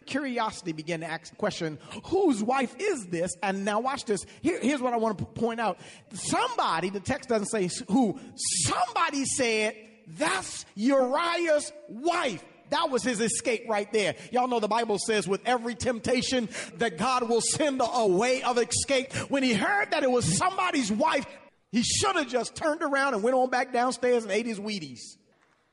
curiosity 0.08 0.72
began 0.72 1.02
to 1.02 1.06
ask 1.06 1.30
the 1.30 1.36
question, 1.36 1.78
whose 2.06 2.42
wife 2.42 2.76
is 2.80 3.06
this? 3.08 3.36
And 3.44 3.64
now 3.64 3.80
watch 3.80 4.06
this. 4.06 4.26
Here, 4.42 4.60
here's 4.60 4.82
what 4.82 4.94
I 4.94 4.98
want 4.98 5.20
to 5.20 5.26
point 5.26 5.60
out. 5.60 5.78
Somebody, 6.12 6.90
the 6.90 7.02
text 7.02 7.30
doesn't 7.30 7.50
say 7.50 7.70
who, 7.88 8.20
somebody 8.64 9.26
said, 9.26 9.76
that's 10.08 10.66
Uriah's 10.76 11.72
wife. 11.90 12.44
That 12.70 12.90
was 12.90 13.04
his 13.04 13.22
escape 13.22 13.64
right 13.68 13.92
there. 13.94 14.16
Y'all 14.32 14.48
know 14.48 14.60
the 14.60 14.68
Bible 14.68 14.98
says 15.00 15.28
with 15.28 15.42
every 15.46 15.76
temptation 15.76 16.50
that 16.78 16.98
God 16.98 17.30
will 17.30 17.42
send 17.42 17.82
a 17.84 18.08
way 18.08 18.44
of 18.44 18.58
escape. 18.58 19.14
When 19.30 19.44
he 19.44 19.54
heard 19.54 19.92
that 19.92 20.04
it 20.04 20.12
was 20.12 20.38
somebody's 20.38 20.92
wife, 20.92 21.26
he 21.72 21.84
should 21.84 22.16
have 22.16 22.28
just 22.28 22.56
turned 22.56 22.82
around 22.82 23.14
and 23.14 23.24
went 23.24 23.36
on 23.36 23.50
back 23.50 23.72
downstairs 23.72 24.24
and 24.24 24.32
ate 24.32 24.46
his 24.46 24.60
Wheaties. 24.60 25.18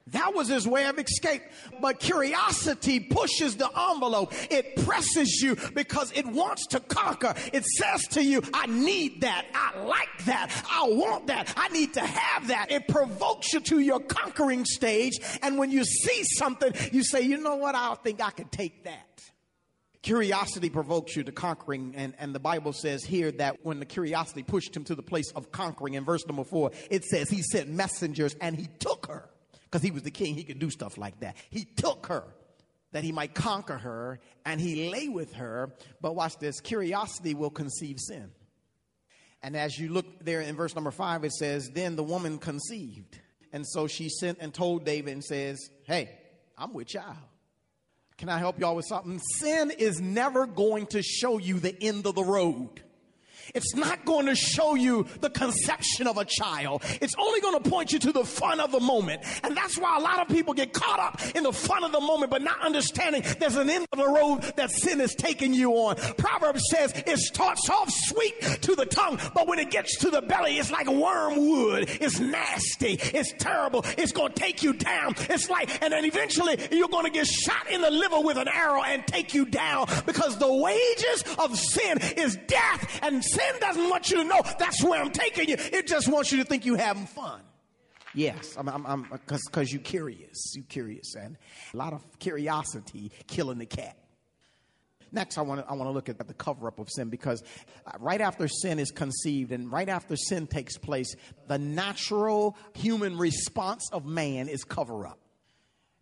That 0.08 0.34
was 0.34 0.49
his 0.49 0.68
way 0.68 0.84
of 0.84 0.99
escape. 0.99 1.42
But 1.80 1.99
curiosity 1.99 3.00
pushes 3.00 3.56
the 3.56 3.68
envelope. 3.90 4.34
It 4.50 4.76
presses 4.84 5.40
you 5.42 5.56
because 5.75 6.12
it 6.12 6.26
wants 6.26 6.66
to 6.68 6.80
conquer. 6.80 7.34
It 7.54 7.64
says 7.64 8.02
to 8.08 8.23
you, 8.23 8.42
I 8.52 8.66
need 8.66 9.23
that. 9.23 9.46
I 9.54 9.82
like 9.84 10.25
that. 10.26 10.50
I 10.70 10.88
want 10.90 11.28
that. 11.28 11.54
I 11.56 11.68
need 11.68 11.94
to 11.94 12.00
have 12.00 12.49
that. 12.49 12.70
It 12.70 12.87
provokes 12.87 13.54
you 13.54 13.61
to 13.61 13.78
your 13.78 14.00
conquering 14.00 14.66
stage. 14.66 15.14
And 15.42 15.56
when 15.56 15.70
you 15.70 15.84
see 15.84 16.23
something, 16.37 16.73
you 16.92 17.02
say, 17.02 17.23
you 17.23 17.38
know 17.38 17.56
what? 17.56 17.75
I 17.75 17.94
think 17.94 18.20
I 18.20 18.30
can 18.30 18.49
take 18.49 18.84
that. 18.84 19.23
Curiosity 20.02 20.68
provokes 20.68 21.16
you 21.16 21.25
to 21.25 21.32
conquering, 21.32 21.94
and, 21.96 22.14
and 22.18 22.34
the 22.34 22.38
Bible 22.38 22.75
says 22.75 23.04
here 23.04 23.32
that 23.32 23.64
when 23.64 23.80
the 23.80 23.87
curiosity 23.87 24.42
pushed 24.42 24.76
him 24.76 24.84
to 24.84 24.94
the 24.94 25.02
place 25.02 25.32
of 25.34 25.50
conquering, 25.50 25.94
in 25.94 26.04
verse 26.04 26.26
number 26.26 26.44
four, 26.44 26.73
it 26.90 27.04
says 27.04 27.30
he 27.30 27.40
sent 27.40 27.70
messengers 27.70 28.37
and 28.38 28.54
he 28.54 28.68
took 28.80 29.06
her 29.06 29.30
because 29.75 29.83
he 29.83 29.90
was 29.90 30.04
the 30.04 30.11
king. 30.12 30.37
He 30.37 30.45
could 30.45 30.61
do 30.61 30.71
stuff 30.71 30.97
like 30.97 31.19
that. 31.19 31.37
He 31.50 31.64
took 31.64 32.07
her 32.07 32.23
that 32.93 33.02
he 33.02 33.11
might 33.11 33.35
conquer 33.35 33.76
her 33.76 34.21
and 34.47 34.61
he 34.61 34.88
lay 34.88 35.09
with 35.09 35.33
her. 35.33 35.75
But 36.00 36.14
watch 36.14 36.38
this 36.38 36.61
curiosity 36.61 37.35
will 37.35 37.50
conceive 37.50 37.99
sin. 37.99 38.31
And 39.43 39.57
as 39.57 39.76
you 39.76 39.88
look 39.88 40.25
there 40.25 40.43
in 40.43 40.54
verse 40.54 40.76
number 40.76 40.93
five, 40.93 41.25
it 41.25 41.33
says, 41.33 41.71
Then 41.75 41.97
the 41.97 42.04
woman 42.04 42.38
conceived. 42.38 43.19
And 43.52 43.66
so 43.66 43.88
she 43.88 44.09
sent 44.09 44.38
and 44.40 44.54
told 44.54 44.85
David 44.85 45.12
and 45.12 45.25
says, 45.25 45.59
Hey, 45.83 46.21
I'm 46.57 46.73
with 46.73 46.87
child. 46.87 47.16
Can 48.16 48.28
I 48.28 48.38
help 48.38 48.61
y'all 48.61 48.76
with 48.76 48.87
something? 48.87 49.19
Sin 49.38 49.73
is 49.73 50.00
never 50.00 50.47
going 50.47 50.87
to 50.87 51.02
show 51.02 51.38
you 51.38 51.59
the 51.59 51.76
end 51.83 52.07
of 52.07 52.14
the 52.14 52.23
road. 52.23 52.81
It's 53.54 53.74
not 53.74 54.04
going 54.04 54.26
to 54.26 54.34
show 54.34 54.74
you 54.74 55.06
the 55.20 55.30
conception 55.30 56.06
of 56.06 56.18
a 56.18 56.24
child. 56.24 56.82
It's 57.00 57.14
only 57.18 57.40
going 57.40 57.62
to 57.62 57.70
point 57.70 57.92
you 57.92 57.98
to 58.00 58.12
the 58.12 58.24
fun 58.24 58.60
of 58.60 58.72
the 58.72 58.80
moment. 58.80 59.22
And 59.42 59.56
that's 59.56 59.78
why 59.78 59.96
a 59.98 60.00
lot 60.00 60.20
of 60.20 60.28
people 60.28 60.54
get 60.54 60.72
caught 60.72 61.00
up 61.00 61.20
in 61.34 61.42
the 61.42 61.52
fun 61.52 61.84
of 61.84 61.92
the 61.92 62.00
moment, 62.00 62.30
but 62.30 62.42
not 62.42 62.60
understanding 62.60 63.22
there's 63.38 63.56
an 63.56 63.70
end 63.70 63.86
of 63.92 63.98
the 63.98 64.08
road 64.08 64.42
that 64.56 64.70
sin 64.70 65.00
is 65.00 65.14
taking 65.14 65.52
you 65.54 65.72
on. 65.72 65.96
Proverbs 66.16 66.62
says 66.70 66.92
it 67.06 67.18
starts 67.18 67.68
off 67.70 67.90
sweet 67.90 68.40
to 68.62 68.74
the 68.74 68.86
tongue, 68.86 69.18
but 69.34 69.46
when 69.46 69.58
it 69.58 69.70
gets 69.70 69.98
to 69.98 70.10
the 70.10 70.22
belly, 70.22 70.58
it's 70.58 70.70
like 70.70 70.88
wormwood. 70.88 71.88
It's 72.00 72.20
nasty. 72.20 72.98
It's 73.00 73.32
terrible. 73.38 73.84
It's 73.98 74.12
going 74.12 74.32
to 74.32 74.40
take 74.40 74.62
you 74.62 74.72
down. 74.72 75.14
It's 75.30 75.50
like, 75.50 75.82
and 75.82 75.92
then 75.92 76.04
eventually 76.04 76.58
you're 76.70 76.88
going 76.88 77.04
to 77.04 77.10
get 77.10 77.26
shot 77.26 77.70
in 77.70 77.80
the 77.80 77.90
liver 77.90 78.20
with 78.20 78.36
an 78.36 78.48
arrow 78.48 78.82
and 78.82 79.06
take 79.06 79.34
you 79.34 79.44
down 79.44 79.86
because 80.06 80.38
the 80.38 80.52
wages 80.52 81.24
of 81.38 81.56
sin 81.58 81.98
is 82.16 82.36
death 82.46 83.00
and 83.02 83.24
sin 83.34 83.60
doesn't 83.60 83.88
want 83.88 84.10
you 84.10 84.18
to 84.18 84.24
know 84.24 84.42
that's 84.58 84.82
where 84.82 85.00
I'm 85.00 85.10
taking 85.10 85.48
you. 85.48 85.56
It 85.58 85.86
just 85.86 86.08
wants 86.08 86.32
you 86.32 86.38
to 86.38 86.44
think 86.44 86.64
you're 86.64 86.78
having 86.78 87.06
fun. 87.06 87.40
Yes, 88.14 88.54
I'm, 88.56 88.68
I'm, 88.68 88.86
I'm 88.86 89.04
cause, 89.50 89.72
you're 89.72 89.82
curious. 89.82 90.52
You're 90.54 90.64
curious. 90.68 91.14
And 91.16 91.36
a 91.72 91.76
lot 91.76 91.92
of 91.92 92.02
curiosity 92.18 93.10
killing 93.26 93.58
the 93.58 93.66
cat. 93.66 93.98
Next, 95.10 95.38
I 95.38 95.42
want 95.42 95.60
to 95.60 95.70
I 95.70 95.74
want 95.74 95.88
to 95.88 95.92
look 95.92 96.08
at 96.08 96.18
the 96.18 96.34
cover 96.34 96.66
up 96.66 96.80
of 96.80 96.88
sin 96.90 97.08
because 97.08 97.44
uh, 97.86 97.92
right 98.00 98.20
after 98.20 98.48
sin 98.48 98.80
is 98.80 98.90
conceived 98.90 99.52
and 99.52 99.70
right 99.70 99.88
after 99.88 100.16
sin 100.16 100.48
takes 100.48 100.76
place, 100.76 101.14
the 101.46 101.56
natural 101.56 102.56
human 102.74 103.16
response 103.16 103.88
of 103.92 104.06
man 104.06 104.48
is 104.48 104.64
cover 104.64 105.06
up. 105.06 105.20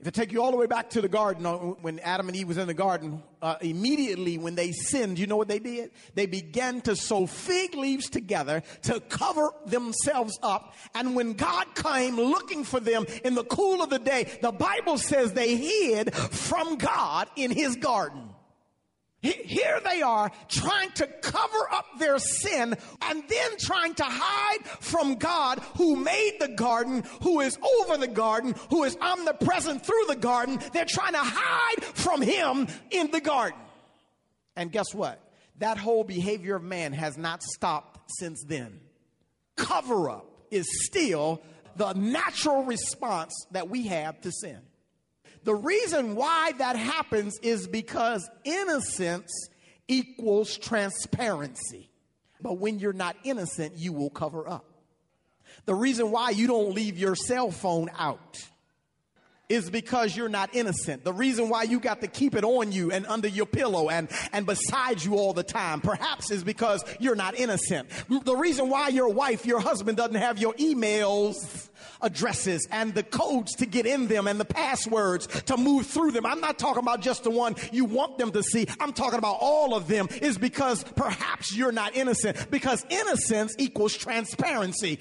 If 0.03 0.09
I 0.09 0.11
take 0.11 0.33
you 0.33 0.43
all 0.43 0.51
the 0.51 0.57
way 0.57 0.67
back 0.67 0.91
to 0.91 1.01
the 1.01 1.09
garden, 1.09 1.47
uh, 1.47 1.59
when 1.59 2.01
Adam 2.01 2.27
and 2.27 2.37
Eve 2.37 2.49
was 2.49 2.59
in 2.59 2.67
the 2.67 2.75
garden, 2.75 3.23
uh, 3.41 3.55
immediately 3.61 4.37
when 4.37 4.57
they 4.57 4.73
sinned, 4.73 5.17
you 5.17 5.29
know 5.29 5.37
what 5.37 5.47
they 5.47 5.61
did? 5.61 5.93
They 6.17 6.27
began 6.27 6.81
to 6.81 6.97
sew 6.97 7.25
fig 7.29 7.77
leaves 7.77 8.11
together 8.11 8.65
to 8.83 8.99
cover 8.99 9.51
themselves 9.65 10.41
up. 10.43 10.75
And 10.97 11.15
when 11.15 11.35
God 11.35 11.73
came 11.77 12.17
looking 12.17 12.65
for 12.65 12.81
them 12.81 13.07
in 13.25 13.37
the 13.37 13.45
cool 13.45 13.81
of 13.81 13.91
the 13.91 14.01
day, 14.01 14.29
the 14.43 14.51
Bible 14.51 14.99
says 14.99 15.35
they 15.35 15.55
hid 15.55 16.13
from 16.13 16.79
God 16.79 17.29
in 17.37 17.53
his 17.53 17.77
garden. 17.77 18.32
Here 19.23 19.79
they 19.85 20.03
are 20.03 20.33
trying 20.49 20.91
to 20.93 21.07
cover 21.07 21.69
up 21.71 21.87
their 21.99 22.19
sin 22.19 22.75
and 23.03 23.23
then 23.29 23.51
trying 23.57 23.95
to 23.95 24.05
hide 24.05 24.65
from 24.81 25.15
God 25.15 25.61
who 25.77 25.95
made 25.95 26.39
the 26.41 26.49
garden, 26.49 27.05
who 27.23 27.41
is 27.41 27.57
over 27.81 27.97
the 27.97 28.09
garden, 28.09 28.57
who 28.71 28.83
is 28.83 28.97
omnipresent 29.01 29.87
through 29.87 30.05
the 30.09 30.17
garden. 30.17 30.59
They're 30.73 30.85
trying 30.85 31.13
to 31.13 31.23
hide 31.23 31.85
from 31.85 32.21
Him 32.21 32.67
in 32.91 33.13
the 33.13 33.21
garden. 33.21 33.61
And 34.57 34.73
guess 34.73 34.93
what? 34.93 35.21
That 35.59 35.79
whole 35.79 36.03
behavior 36.03 36.57
of 36.57 36.65
man 36.65 36.93
has 36.93 37.17
not 37.17 37.45
stopped 37.45 38.01
since 38.19 38.43
then. 38.43 38.81
Cover 39.55 40.11
up 40.11 40.27
is 40.51 40.67
still 40.87 41.41
the 41.77 41.93
natural 41.93 42.65
response 42.65 43.33
that 43.53 43.69
we 43.69 43.87
have 43.87 44.21
to 44.23 44.33
sin. 44.33 44.59
The 45.45 45.55
reason 45.55 46.15
why 46.15 46.53
that 46.59 46.77
happens 46.77 47.39
is 47.41 47.67
because 47.67 48.29
innocence 48.45 49.31
equals 49.89 50.57
transparency. 50.57 51.91
But 52.41 52.59
when 52.59 52.79
you're 52.79 52.93
not 52.93 53.17
innocent, 53.25 53.77
you 53.77 53.93
will 53.93 54.11
cover 54.11 54.49
up. 54.49 54.65
The 55.65 55.75
reason 55.75 56.11
why 56.11 56.31
you 56.31 56.47
don't 56.47 56.75
leave 56.75 56.99
your 56.99 57.15
cell 57.15 57.51
phone 57.51 57.91
out 57.97 58.43
is 59.53 59.69
because 59.69 60.17
you're 60.17 60.31
not 60.31 60.55
innocent. 60.55 61.05
The 61.05 61.13
reason 61.13 61.51
why 61.51 61.65
you 61.65 61.79
got 61.79 62.01
to 62.01 62.09
keep 62.09 62.35
it 62.35 62.43
on 62.43 62.73
you 62.73 62.91
and 62.91 63.07
under 63.07 63.29
your 63.29 63.45
pillow 63.45 63.91
and, 63.91 64.09
and 64.33 64.47
beside 64.47 65.05
you 65.05 65.17
all 65.17 65.35
the 65.35 65.43
time, 65.43 65.83
perhaps 65.83 66.31
is 66.31 66.43
because 66.43 66.83
you're 66.99 67.15
not 67.15 67.35
innocent. 67.35 67.87
The 68.09 68.35
reason 68.35 68.71
why 68.71 68.89
your 68.89 69.11
wife, 69.11 69.45
your 69.45 69.61
husband 69.61 69.99
doesn't 69.99 70.15
have 70.15 70.39
your 70.39 70.55
emails 70.55 71.69
addresses 72.01 72.67
and 72.71 72.95
the 72.95 73.03
codes 73.03 73.55
to 73.57 73.67
get 73.67 73.85
in 73.85 74.09
them 74.09 74.27
and 74.27 74.41
the 74.41 74.45
passwords 74.47 75.27
to 75.43 75.59
move 75.59 75.87
through 75.87 76.13
them. 76.13 76.25
I'm 76.25 76.41
not 76.41 76.59
talking 76.59 76.83
about 76.83 77.03
just 77.03 77.25
the 77.25 77.31
one 77.31 77.55
you 77.73 77.85
want 77.85 78.17
them 78.17 78.33
to 78.33 78.43
see. 78.43 78.67
I'm 78.81 78.95
talking 78.95 79.19
about 79.19 79.37
all 79.41 79.75
of 79.75 79.87
them 79.87 80.09
is 80.23 80.39
because 80.39 80.83
perhaps 80.97 81.55
you're 81.55 81.73
not 81.73 81.95
innocent 81.95 82.51
because 82.51 82.87
innocence 82.89 83.55
equals 83.59 83.95
transparency. 83.95 84.99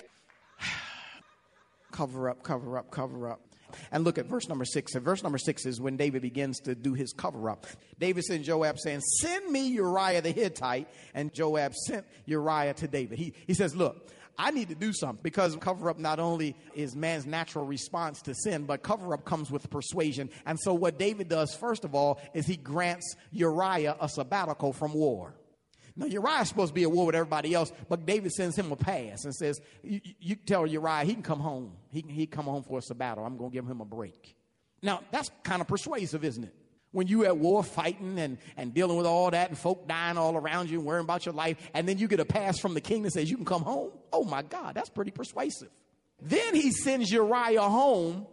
cover 1.91 2.29
up, 2.29 2.43
cover 2.43 2.77
up, 2.77 2.91
cover 2.91 3.29
up. 3.29 3.50
And 3.91 4.03
look 4.03 4.17
at 4.17 4.25
verse 4.25 4.47
number 4.47 4.65
six. 4.65 4.95
And 4.95 5.03
verse 5.03 5.23
number 5.23 5.37
six 5.37 5.65
is 5.65 5.79
when 5.79 5.97
David 5.97 6.21
begins 6.21 6.59
to 6.61 6.75
do 6.75 6.93
his 6.93 7.13
cover 7.13 7.49
up. 7.49 7.67
David 7.99 8.23
sent 8.23 8.43
Joab 8.43 8.79
saying, 8.79 9.01
Send 9.19 9.51
me 9.51 9.67
Uriah 9.67 10.21
the 10.21 10.31
Hittite. 10.31 10.87
And 11.13 11.33
Joab 11.33 11.73
sent 11.75 12.05
Uriah 12.25 12.73
to 12.75 12.87
David. 12.87 13.17
He, 13.17 13.33
he 13.47 13.53
says, 13.53 13.75
Look, 13.75 14.09
I 14.37 14.51
need 14.51 14.69
to 14.69 14.75
do 14.75 14.93
something 14.93 15.21
because 15.21 15.55
cover 15.57 15.89
up 15.89 15.99
not 15.99 16.19
only 16.19 16.55
is 16.73 16.95
man's 16.95 17.25
natural 17.25 17.65
response 17.65 18.21
to 18.23 18.33
sin, 18.33 18.65
but 18.65 18.81
cover 18.81 19.13
up 19.13 19.25
comes 19.25 19.51
with 19.51 19.69
persuasion. 19.69 20.29
And 20.45 20.59
so, 20.59 20.73
what 20.73 20.97
David 20.97 21.29
does, 21.29 21.53
first 21.53 21.85
of 21.85 21.93
all, 21.93 22.19
is 22.33 22.47
he 22.47 22.57
grants 22.57 23.15
Uriah 23.31 23.95
a 23.99 24.09
sabbatical 24.09 24.73
from 24.73 24.93
war. 24.93 25.35
Now, 26.01 26.07
Uriah's 26.07 26.49
supposed 26.49 26.69
to 26.69 26.73
be 26.73 26.81
at 26.81 26.91
war 26.91 27.05
with 27.05 27.15
everybody 27.15 27.53
else, 27.53 27.71
but 27.87 28.07
David 28.07 28.31
sends 28.31 28.57
him 28.57 28.71
a 28.71 28.75
pass 28.75 29.23
and 29.23 29.35
says, 29.35 29.61
You, 29.83 30.35
tell 30.35 30.65
Uriah 30.65 31.05
he 31.05 31.13
can 31.13 31.21
come 31.21 31.39
home. 31.39 31.73
He 31.91 32.01
can 32.01 32.09
he 32.09 32.25
come 32.25 32.45
home 32.45 32.63
for 32.63 32.79
a 32.79 32.81
sabbatical. 32.81 33.23
I'm 33.23 33.37
going 33.37 33.51
to 33.51 33.53
give 33.53 33.67
him 33.67 33.81
a 33.81 33.85
break. 33.85 34.35
Now, 34.81 35.01
that's 35.11 35.29
kind 35.43 35.61
of 35.61 35.67
persuasive, 35.67 36.23
isn't 36.25 36.43
it? 36.43 36.55
when 36.91 37.07
you 37.07 37.23
at 37.23 37.37
war 37.37 37.63
fighting 37.63 38.19
and, 38.19 38.37
and 38.57 38.73
dealing 38.73 38.97
with 38.97 39.05
all 39.05 39.31
that 39.31 39.47
and 39.47 39.57
folk 39.57 39.87
dying 39.87 40.17
all 40.17 40.35
around 40.35 40.69
you 40.69 40.79
and 40.79 40.85
worrying 40.85 41.05
about 41.05 41.25
your 41.25 41.33
life, 41.33 41.57
and 41.73 41.87
then 41.87 41.97
you 41.97 42.09
get 42.09 42.19
a 42.19 42.25
pass 42.25 42.59
from 42.59 42.73
the 42.73 42.81
king 42.81 43.03
that 43.03 43.11
says 43.11 43.29
you 43.29 43.37
can 43.37 43.45
come 43.45 43.61
home. 43.61 43.91
Oh 44.11 44.25
my 44.25 44.41
God, 44.41 44.75
that's 44.75 44.89
pretty 44.89 45.11
persuasive. 45.11 45.69
Then 46.21 46.53
he 46.53 46.71
sends 46.71 47.09
Uriah 47.09 47.61
home 47.61 48.27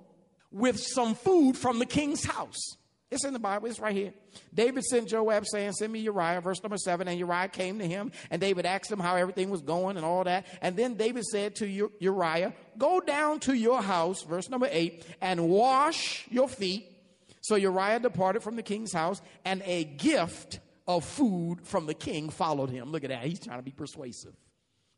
with 0.51 0.81
some 0.81 1.15
food 1.15 1.57
from 1.57 1.79
the 1.79 1.87
king's 1.87 2.25
house. 2.25 2.77
It's 3.11 3.25
in 3.25 3.33
the 3.33 3.39
Bible, 3.39 3.69
it's 3.69 3.81
right 3.81 3.95
here. 3.95 4.13
David 4.53 4.85
sent 4.85 5.09
Joab 5.09 5.47
saying, 5.47 5.73
Send 5.73 5.93
me 5.93 6.01
Uriah, 6.01 6.43
verse 6.43 6.63
number 6.63 6.77
seven. 6.77 7.09
And 7.09 7.19
Uriah 7.19 7.49
came 7.49 7.79
to 7.79 7.87
him, 7.87 8.13
and 8.31 8.41
David 8.41 8.67
asked 8.67 8.93
him 8.93 8.99
how 8.99 9.17
everything 9.17 9.49
was 9.49 9.63
going 9.63 9.97
and 9.97 10.05
all 10.05 10.25
that. 10.25 10.47
And 10.61 10.77
then 10.77 10.95
David 10.95 11.25
said 11.25 11.57
to 11.57 11.91
Uriah, 11.99 12.53
Go 12.77 13.01
down 13.01 13.41
to 13.41 13.55
your 13.55 13.81
house, 13.81 14.23
verse 14.23 14.51
number 14.51 14.69
eight, 14.71 15.07
and 15.23 15.49
wash 15.49 16.27
your 16.31 16.49
feet 16.49 16.93
so 17.41 17.55
Uriah 17.57 17.99
departed 17.99 18.43
from 18.43 18.57
the 18.57 18.63
king's 18.63 18.93
house, 18.93 19.23
and 19.45 19.63
a 19.65 19.85
gift 19.85 20.61
of 20.87 21.03
food 21.03 21.67
from 21.67 21.87
the 21.87 21.95
king 21.95 22.29
followed 22.29 22.69
him. 22.69 22.93
Look 22.93 23.05
at 23.05 23.11
that. 23.11 23.25
He's 23.25 23.41
trying 23.41 23.59
to 23.59 23.63
be 23.63 23.71
persuasive. 23.71 24.35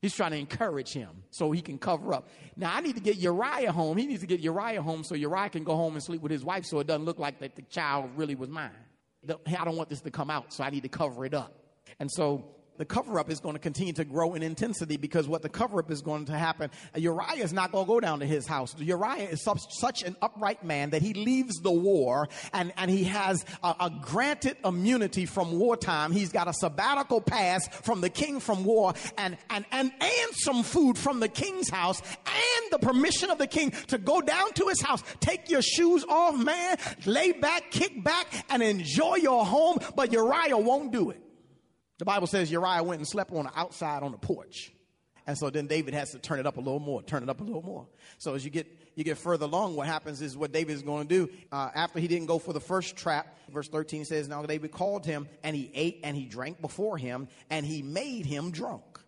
He's 0.03 0.15
trying 0.15 0.31
to 0.31 0.39
encourage 0.39 0.93
him 0.93 1.25
so 1.31 1.51
he 1.51 1.61
can 1.61 1.77
cover 1.77 2.15
up. 2.15 2.29
Now, 2.57 2.75
I 2.75 2.81
need 2.81 2.95
to 2.95 3.03
get 3.03 3.17
Uriah 3.17 3.71
home. 3.71 3.99
He 3.99 4.07
needs 4.07 4.23
to 4.23 4.27
get 4.27 4.41
Uriah 4.41 4.81
home 4.81 5.05
so 5.05 5.15
Uriah 5.15 5.51
can 5.51 5.63
go 5.63 5.77
home 5.77 5.93
and 5.95 6.03
sleep 6.03 6.23
with 6.23 6.33
his 6.33 6.43
wife 6.43 6.65
so 6.65 6.79
it 6.79 6.87
doesn't 6.87 7.05
look 7.05 7.19
like 7.19 7.39
that 7.41 7.55
the 7.55 7.63
child 7.63 8.11
really 8.17 8.35
was 8.35 8.49
mine. 8.49 8.71
I 9.29 9.65
don't 9.65 9.77
want 9.77 9.91
this 9.91 10.01
to 10.01 10.11
come 10.11 10.31
out, 10.31 10.55
so 10.55 10.65
I 10.65 10.71
need 10.71 10.85
to 10.85 10.89
cover 10.89 11.27
it 11.27 11.35
up. 11.35 11.55
And 11.99 12.11
so 12.11 12.47
the 12.79 12.85
cover 12.85 13.19
up 13.19 13.31
is 13.31 13.41
going 13.41 13.55
to 13.55 13.59
continue 13.59 13.93
to 13.93 14.05
grow 14.05 14.35
in 14.35 14.43
intensity 14.43 14.97
because 14.97 15.29
what 15.29 15.43
the 15.43 15.49
cover 15.49 15.81
up 15.81 15.91
is 15.91 16.01
going 16.01 16.25
to 16.27 16.39
happen, 16.39 16.71
Uriah 16.95 17.45
is 17.45 17.53
not 17.53 17.73
going 17.73 17.85
to 17.85 17.89
go 17.89 18.01
down 18.01 18.21
to 18.21 18.27
his 18.27 18.47
house. 18.47 18.75
Uriah 18.79 19.29
is 19.29 19.47
such 19.79 20.03
an 20.03 20.17
upright 20.23 20.65
man 20.65 20.91
that 20.91 21.03
he 21.03 21.13
leaves 21.13 21.57
the 21.61 21.71
war 21.71 22.29
and, 22.53 22.73
and 22.77 22.91
he 22.91 23.05
has 23.05 23.45
a, 23.63 23.75
a 23.81 23.91
granted 24.03 24.57
immunity 24.65 25.27
from 25.27 25.59
wartime. 25.59 26.13
He's 26.13 26.33
got 26.33 26.49
a 26.49 26.55
sabbatical 26.55 27.21
pass 27.21 27.69
from 27.83 28.01
the 28.01 28.09
king 28.11 28.41
from 28.41 28.65
war 28.65 28.95
and, 29.19 29.37
and, 29.51 29.65
and, 29.73 29.93
and 30.01 30.35
some 30.35 30.63
food 30.63 30.97
from 30.97 31.21
the 31.21 31.29
king's 31.29 31.69
house 31.69 32.01
and 32.01 32.73
the 32.73 32.79
permission 32.79 33.31
of 33.31 33.39
the 33.39 33.47
king 33.47 33.73
to 33.89 33.99
go 33.99 34.21
down 34.21 34.53
to 34.55 34.69
his 34.69 34.81
house. 34.81 35.03
Take 35.21 35.51
your 35.51 35.63
shoes 35.63 36.05
off, 36.09 36.37
man. 36.37 36.79
Lay 37.05 37.33
back, 37.33 37.71
kick 37.71 38.03
back 38.03 38.27
and 38.49 38.63
enjoy 38.63 39.17
your 39.17 39.45
home. 39.45 39.79
But 39.95 40.13
Uriah 40.13 40.57
won't 40.57 40.93
do 40.93 41.11
it. 41.11 41.21
The 42.01 42.07
Bible 42.07 42.27
says 42.27 42.51
Uriah 42.51 42.83
went 42.83 42.99
and 43.01 43.07
slept 43.07 43.31
on 43.31 43.45
the 43.45 43.53
outside 43.55 44.03
on 44.03 44.11
the 44.11 44.17
porch. 44.17 44.73
And 45.27 45.37
so 45.37 45.51
then 45.51 45.67
David 45.67 45.93
has 45.93 46.13
to 46.13 46.19
turn 46.19 46.41
it 46.41 46.47
up 46.47 46.57
a 46.57 46.61
little 46.61 46.81
more, 46.81 47.03
turn 47.03 47.23
it 47.23 47.29
up 47.29 47.43
a 47.43 47.45
little 47.45 47.61
more. 47.61 47.89
So 48.17 48.35
as 48.35 48.43
you 48.43 48.51
get 48.51 48.67
you 48.95 49.05
get 49.05 49.19
further 49.19 49.45
along, 49.45 49.77
what 49.77 49.87
happens 49.87 50.23
is 50.23 50.35
what 50.35 50.51
David 50.51 50.73
is 50.73 50.83
going 50.83 51.07
to 51.07 51.15
do 51.15 51.33
uh, 51.53 51.69
after 51.75 52.01
he 52.01 52.09
didn't 52.09 52.27
go 52.27 52.39
for 52.39 52.55
the 52.55 52.61
first 52.61 52.97
trap. 52.97 53.37
Verse 53.51 53.69
13 53.69 54.07
says, 54.07 54.29
"Now 54.29 54.43
David 54.47 54.73
called 54.73 55.05
him, 55.05 55.29
and 55.45 55.55
he 55.55 55.71
ate 55.75 56.01
and 56.03 56.17
he 56.17 56.25
drank 56.25 56.63
before 56.63 56.97
him, 56.97 57.29
and 57.51 57.67
he 57.67 57.83
made 57.83 58.25
him 58.25 58.51
drunk. 58.51 58.99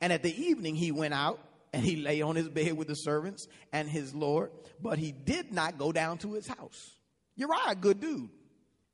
And 0.00 0.12
at 0.12 0.22
the 0.22 0.32
evening 0.44 0.76
he 0.76 0.92
went 0.92 1.14
out 1.14 1.40
and 1.72 1.84
he 1.84 1.96
lay 1.96 2.22
on 2.22 2.36
his 2.36 2.48
bed 2.48 2.74
with 2.74 2.86
the 2.86 2.94
servants 2.94 3.48
and 3.72 3.88
his 3.88 4.14
lord, 4.14 4.52
but 4.80 4.96
he 4.96 5.10
did 5.10 5.52
not 5.52 5.76
go 5.76 5.90
down 5.90 6.18
to 6.18 6.34
his 6.34 6.46
house. 6.46 6.92
Uriah, 7.34 7.74
good 7.74 7.98
dude. 7.98 8.30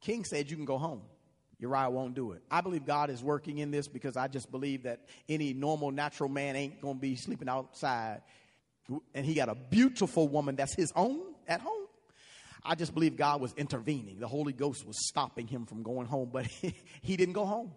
King 0.00 0.25
said, 0.25 0.50
"You 0.50 0.56
can 0.56 0.64
go 0.64 0.78
home." 0.78 1.02
Uriah 1.59 1.91
won't 1.91 2.15
do 2.15 2.33
it. 2.33 2.43
I 2.50 2.61
believe 2.61 2.87
God 2.87 3.11
is 3.11 3.23
working 3.23 3.59
in 3.59 3.71
this 3.71 3.88
because 3.88 4.17
I 4.17 4.29
just 4.29 4.50
believe 4.50 4.85
that 4.85 5.00
any 5.29 5.53
normal, 5.53 5.91
natural 5.91 6.29
man 6.29 6.55
ain't 6.55 6.81
going 6.81 6.95
to 6.95 7.00
be 7.00 7.17
sleeping 7.17 7.49
outside. 7.49 8.23
And 9.15 9.27
he 9.27 9.35
got 9.35 9.49
a 9.49 9.55
beautiful 9.55 10.29
woman 10.29 10.57
that's 10.57 10.75
his 10.75 10.93
own 10.95 11.21
at 11.47 11.61
home. 11.61 11.87
I 12.65 12.75
just 12.75 12.95
believe 12.95 13.17
God 13.17 13.41
was 13.41 13.53
intervening. 13.55 14.19
The 14.21 14.29
Holy 14.29 14.53
Ghost 14.53 14.87
was 14.87 14.97
stopping 15.09 15.47
him 15.47 15.67
from 15.67 15.83
going 15.83 16.07
home, 16.07 16.31
but 16.33 16.47
he, 16.47 16.75
he 17.03 17.17
didn't 17.17 17.35
go 17.35 17.45
home 17.45 17.73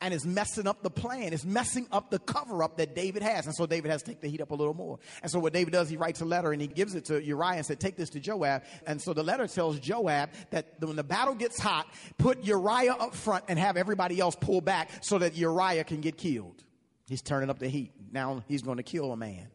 and 0.00 0.14
is 0.14 0.24
messing 0.24 0.66
up 0.66 0.82
the 0.82 0.90
plan. 0.90 1.32
It's 1.32 1.44
messing 1.44 1.86
up 1.92 2.10
the 2.10 2.18
cover 2.18 2.62
up 2.62 2.78
that 2.78 2.94
David 2.94 3.22
has. 3.22 3.46
And 3.46 3.54
so 3.54 3.66
David 3.66 3.90
has 3.90 4.02
to 4.02 4.10
take 4.10 4.20
the 4.20 4.28
heat 4.28 4.40
up 4.40 4.50
a 4.50 4.54
little 4.54 4.74
more. 4.74 4.98
And 5.22 5.30
so 5.30 5.38
what 5.38 5.52
David 5.52 5.72
does, 5.72 5.88
he 5.88 5.96
writes 5.96 6.20
a 6.20 6.24
letter 6.24 6.52
and 6.52 6.60
he 6.60 6.68
gives 6.68 6.94
it 6.94 7.04
to 7.06 7.22
Uriah 7.22 7.56
and 7.56 7.66
said, 7.66 7.80
take 7.80 7.96
this 7.96 8.10
to 8.10 8.20
Joab. 8.20 8.62
And 8.86 9.00
so 9.00 9.12
the 9.12 9.22
letter 9.22 9.46
tells 9.46 9.78
Joab 9.78 10.30
that 10.50 10.74
when 10.80 10.96
the 10.96 11.04
battle 11.04 11.34
gets 11.34 11.58
hot, 11.60 11.86
put 12.18 12.42
Uriah 12.44 12.94
up 12.94 13.14
front 13.14 13.44
and 13.48 13.58
have 13.58 13.76
everybody 13.76 14.20
else 14.20 14.36
pull 14.36 14.60
back 14.60 14.90
so 15.02 15.18
that 15.18 15.36
Uriah 15.36 15.84
can 15.84 16.00
get 16.00 16.16
killed. 16.16 16.64
He's 17.08 17.22
turning 17.22 17.50
up 17.50 17.58
the 17.58 17.68
heat. 17.68 17.92
Now 18.12 18.42
he's 18.48 18.62
going 18.62 18.78
to 18.78 18.82
kill 18.82 19.12
a 19.12 19.16
man 19.16 19.48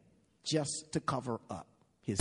just 0.44 0.92
to 0.92 1.00
cover 1.00 1.40
up 1.50 1.68
his. 2.02 2.20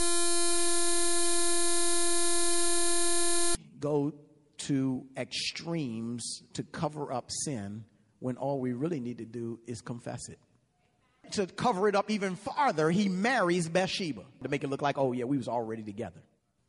Go 3.81 4.15
to 4.57 5.05
extremes 5.17 6.43
to 6.55 6.63
cover 6.63 7.13
up 7.13 7.31
sin 7.31 7.85
when 8.25 8.39
all 8.39 8.59
we 8.59 8.73
really 8.73 9.01
need 9.01 9.19
to 9.19 9.27
do 9.27 9.61
is 9.67 9.83
confess 9.83 10.31
it. 10.31 10.39
To 11.33 11.47
cover 11.47 11.89
it 11.89 11.95
up 11.95 12.11
even 12.11 12.37
farther, 12.37 12.91
he 12.91 13.11
marries 13.11 13.69
Bathsheba 13.69 14.23
to 14.43 14.49
make 14.49 14.65
it 14.65 14.71
look 14.71 14.81
like, 14.81 14.97
oh, 14.97 15.13
yeah, 15.13 15.25
we 15.25 15.37
was 15.37 15.47
already 15.47 15.83
together. 15.83 16.23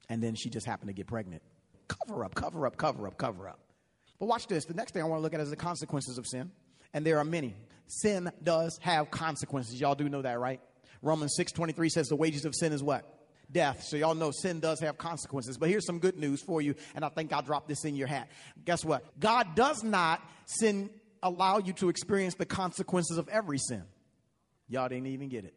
And 0.10 0.22
then 0.22 0.36
she 0.36 0.50
just 0.50 0.66
happened 0.66 0.90
to 0.90 0.94
get 0.94 1.08
pregnant. 1.08 1.42
Cover 1.88 2.26
up, 2.26 2.36
cover 2.36 2.68
up, 2.68 2.76
cover 2.76 3.08
up, 3.08 3.18
cover 3.18 3.48
up. 3.48 3.58
But 4.20 4.26
watch 4.26 4.48
this. 4.48 4.66
The 4.66 4.74
next 4.74 4.92
thing 4.92 5.02
I 5.02 5.06
want 5.06 5.20
to 5.20 5.24
look 5.24 5.34
at 5.34 5.40
is 5.40 5.50
the 5.50 5.56
consequences 5.56 6.18
of 6.18 6.28
sin. 6.28 6.52
And 6.94 7.06
there 7.06 7.20
are 7.20 7.24
many. 7.24 7.56
Sin 7.88 8.30
does 8.44 8.78
have 8.82 9.10
consequences. 9.10 9.80
Y'all 9.80 9.96
do 9.96 10.10
know 10.10 10.24
that, 10.24 10.38
right? 10.38 10.60
Romans 11.02 11.36
6 11.38 11.54
23 11.54 11.88
says 11.88 12.08
the 12.08 12.18
wages 12.18 12.44
of 12.44 12.54
sin 12.54 12.74
is 12.74 12.84
what? 12.84 13.06
Death. 13.50 13.82
So 13.84 13.96
y'all 13.96 14.14
know 14.14 14.32
sin 14.32 14.60
does 14.60 14.82
have 14.82 14.98
consequences. 14.98 15.58
But 15.58 15.70
here's 15.70 15.86
some 15.86 16.00
good 16.00 16.18
news 16.18 16.42
for 16.42 16.62
you, 16.62 16.76
and 16.96 17.06
I 17.06 17.10
think 17.10 17.32
I'll 17.32 17.42
drop 17.42 17.66
this 17.66 17.86
in 17.86 17.96
your 17.96 18.08
hat. 18.08 18.28
Guess 18.66 18.84
what? 18.84 19.06
God 19.22 19.56
does 19.56 19.86
not 19.86 20.22
send 20.48 20.90
allow 21.25 21.58
you 21.58 21.74
to 21.74 21.89
experience 21.89 22.36
the 22.36 22.46
consequences 22.46 23.17
of 23.17 23.27
every 23.27 23.58
sin. 23.58 23.84
Y'all 24.70 24.88
didn't 24.88 25.08
even 25.08 25.27
get 25.27 25.44
it. 25.44 25.55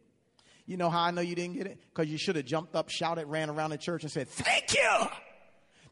You 0.65 0.77
know 0.77 0.89
how 0.89 1.03
I 1.03 1.11
know 1.11 1.21
you 1.21 1.35
didn't 1.35 1.55
get 1.55 1.67
it? 1.67 1.79
Because 1.93 2.11
you 2.11 2.17
should 2.17 2.35
have 2.35 2.45
jumped 2.45 2.75
up, 2.75 2.89
shouted, 2.89 3.27
ran 3.27 3.49
around 3.49 3.69
the 3.69 3.77
church, 3.77 4.03
and 4.03 4.11
said, 4.11 4.27
Thank 4.27 4.73
you! 4.73 5.07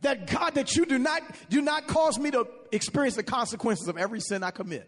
That 0.02 0.30
God, 0.30 0.56
that 0.56 0.76
you 0.76 0.86
do 0.86 1.00
not 1.00 1.22
do 1.50 1.62
not 1.62 1.88
cause 1.88 2.20
me 2.20 2.30
to 2.32 2.48
experience 2.72 3.16
the 3.16 3.24
consequences 3.24 3.88
of 3.88 3.98
every 3.98 4.20
sin 4.20 4.44
I 4.44 4.52
commit. 4.52 4.88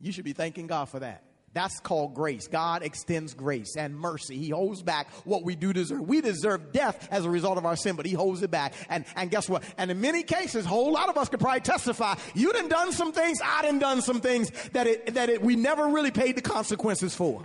You 0.00 0.12
should 0.12 0.24
be 0.24 0.32
thanking 0.32 0.66
God 0.66 0.86
for 0.86 1.00
that. 1.00 1.24
That's 1.54 1.80
called 1.80 2.14
grace. 2.14 2.48
God 2.48 2.82
extends 2.82 3.34
grace 3.34 3.76
and 3.76 3.94
mercy. 3.94 4.38
He 4.38 4.50
holds 4.50 4.82
back 4.82 5.10
what 5.24 5.44
we 5.44 5.54
do 5.54 5.72
deserve. 5.72 6.00
We 6.00 6.20
deserve 6.20 6.72
death 6.72 7.08
as 7.10 7.24
a 7.26 7.30
result 7.30 7.58
of 7.58 7.66
our 7.66 7.76
sin, 7.76 7.94
but 7.94 8.06
he 8.06 8.14
holds 8.14 8.42
it 8.42 8.50
back. 8.50 8.72
And, 8.88 9.04
and 9.16 9.30
guess 9.30 9.48
what? 9.48 9.62
And 9.76 9.90
in 9.90 10.00
many 10.00 10.22
cases, 10.22 10.64
a 10.64 10.68
whole 10.68 10.92
lot 10.92 11.10
of 11.10 11.18
us 11.18 11.28
could 11.28 11.40
probably 11.40 11.60
testify, 11.60 12.14
you 12.34 12.52
done 12.52 12.68
done 12.68 12.92
some 12.92 13.12
things, 13.12 13.38
I 13.44 13.62
done 13.62 13.78
done 13.78 14.00
some 14.00 14.20
things 14.20 14.50
that 14.72 14.86
it, 14.86 15.14
that 15.14 15.28
it, 15.28 15.42
we 15.42 15.56
never 15.56 15.88
really 15.88 16.10
paid 16.10 16.36
the 16.36 16.42
consequences 16.42 17.14
for. 17.14 17.44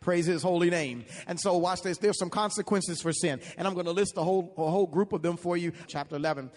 Praise 0.00 0.24
his 0.24 0.42
holy 0.42 0.70
name. 0.70 1.04
And 1.26 1.38
so 1.38 1.58
watch 1.58 1.82
this. 1.82 1.98
There's 1.98 2.18
some 2.18 2.30
consequences 2.30 3.02
for 3.02 3.12
sin. 3.12 3.38
And 3.58 3.68
I'm 3.68 3.74
going 3.74 3.84
to 3.84 3.92
list 3.92 4.14
a 4.16 4.22
whole, 4.22 4.54
a 4.56 4.70
whole 4.70 4.86
group 4.86 5.12
of 5.12 5.20
them 5.20 5.36
for 5.36 5.58
you. 5.58 5.72
Chapter 5.88 6.16
11, 6.16 6.50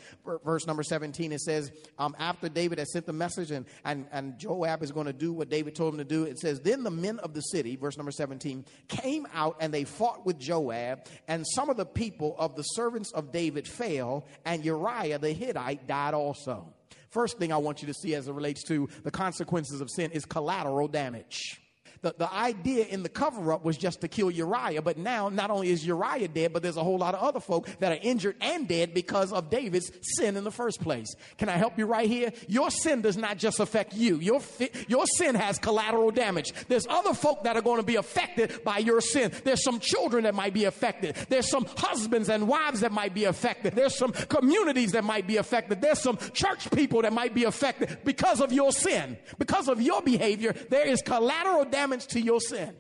verse 0.46 0.66
number 0.66 0.82
17, 0.82 1.34
it 1.34 1.42
says, 1.42 1.70
um, 2.00 2.16
after 2.18 2.48
David 2.48 2.80
had 2.80 2.88
sent 2.88 3.06
the 3.06 3.12
message 3.12 3.52
and, 3.52 3.66
and, 3.84 4.08
and 4.14 4.40
Joab 4.40 4.82
is 4.82 4.94
going 4.94 5.08
to 5.08 5.14
do 5.14 5.34
what 5.34 5.50
David 5.50 5.76
told 5.76 5.94
him 5.94 5.98
to 5.98 6.06
do, 6.06 6.24
it 6.24 6.40
says, 6.40 6.62
then 6.62 6.84
the 6.84 6.90
men 6.90 7.20
of 7.20 7.34
the 7.34 7.42
city, 7.42 7.76
verse 7.76 7.98
number 7.98 8.14
17, 8.14 8.64
came 8.88 9.28
out 9.34 9.58
and 9.60 9.74
they 9.74 9.84
fought 9.84 10.26
with 10.26 10.40
Joab 10.40 11.06
and 11.28 11.46
some 11.46 11.70
of 11.70 11.76
the 11.76 11.86
people 11.86 12.38
of 12.40 12.56
the 12.56 12.64
servants 12.64 13.12
of 13.12 13.34
David 13.34 13.68
fell 13.68 14.26
and 14.46 14.64
Uriah 14.64 15.20
the 15.20 15.34
Hittite 15.34 15.86
died 15.86 16.14
also. 16.14 16.74
First 17.10 17.40
thing 17.40 17.52
I 17.52 17.58
want 17.58 17.82
you 17.82 17.90
to 17.90 17.94
see 17.94 18.16
as 18.16 18.30
it 18.30 18.34
relates 18.34 18.64
to 18.70 18.88
the 19.04 19.12
consequences 19.12 19.82
of 19.82 19.90
sin 19.92 20.12
is 20.12 20.24
collateral 20.24 20.88
damage 20.88 21.60
the, 22.04 22.14
the 22.18 22.32
idea 22.32 22.86
in 22.86 23.02
the 23.02 23.10
cover 23.10 23.54
up 23.54 23.64
was 23.64 23.78
just 23.78 24.02
to 24.02 24.08
kill 24.10 24.30
Uriah, 24.30 24.82
but 24.82 24.98
now 24.98 25.30
not 25.30 25.50
only 25.50 25.70
is 25.70 25.86
Uriah 25.88 26.28
dead, 26.28 26.52
but 26.52 26.62
there's 26.62 26.78
a 26.78 26.84
whole 26.84 26.98
lot 26.98 27.16
of 27.16 27.22
other 27.22 27.40
folk 27.40 27.68
that 27.80 27.94
are 27.94 28.00
injured 28.02 28.36
and 28.42 28.68
dead 28.68 28.94
because 28.94 29.32
of 29.32 29.50
David's 29.50 29.90
sin 30.02 30.36
in 30.36 30.44
the 30.44 30.52
first 30.52 30.82
place. 30.82 31.16
Can 31.38 31.48
I 31.48 31.54
help 31.54 31.80
you 31.80 31.86
right 31.86 32.08
here? 32.08 32.34
Your 32.48 32.70
sin 32.70 33.02
does 33.02 33.16
not 33.16 33.38
just 33.38 33.62
affect 33.62 33.94
you. 33.96 34.18
Your, 34.18 34.42
your 34.90 35.06
sin 35.18 35.36
has 35.36 35.58
collateral 35.60 36.12
damage. 36.12 36.54
There's 36.68 36.86
other 36.88 37.14
folk 37.14 37.46
that 37.46 37.56
are 37.56 37.62
going 37.62 37.80
to 37.80 37.86
be 37.86 37.96
affected 37.96 38.64
by 38.66 38.80
your 38.80 39.00
sin. 39.00 39.32
There's 39.46 39.64
some 39.64 39.80
children 39.80 40.26
that 40.26 40.36
might 40.36 40.54
be 40.54 40.66
affected. 40.66 41.16
There's 41.30 41.50
some 41.50 41.66
husbands 41.78 42.28
and 42.28 42.50
wives 42.50 42.82
that 42.82 42.92
might 42.92 43.14
be 43.14 43.24
affected. 43.24 43.76
There's 43.76 43.96
some 43.96 44.12
communities 44.12 44.92
that 44.92 45.06
might 45.06 45.26
be 45.26 45.38
affected. 45.38 45.82
There's 45.82 46.00
some 46.00 46.18
church 46.34 46.70
people 46.72 47.02
that 47.04 47.14
might 47.14 47.34
be 47.34 47.46
affected 47.46 48.00
because 48.04 48.42
of 48.42 48.52
your 48.52 48.74
sin. 48.74 49.18
Because 49.38 49.70
of 49.70 49.82
your 49.82 50.02
behavior, 50.02 50.54
there 50.70 50.86
is 50.86 51.02
collateral 51.02 51.64
damage 51.64 51.93
damage 51.94 52.08
to 52.08 52.22
your 52.22 52.40
sin. 52.40 52.76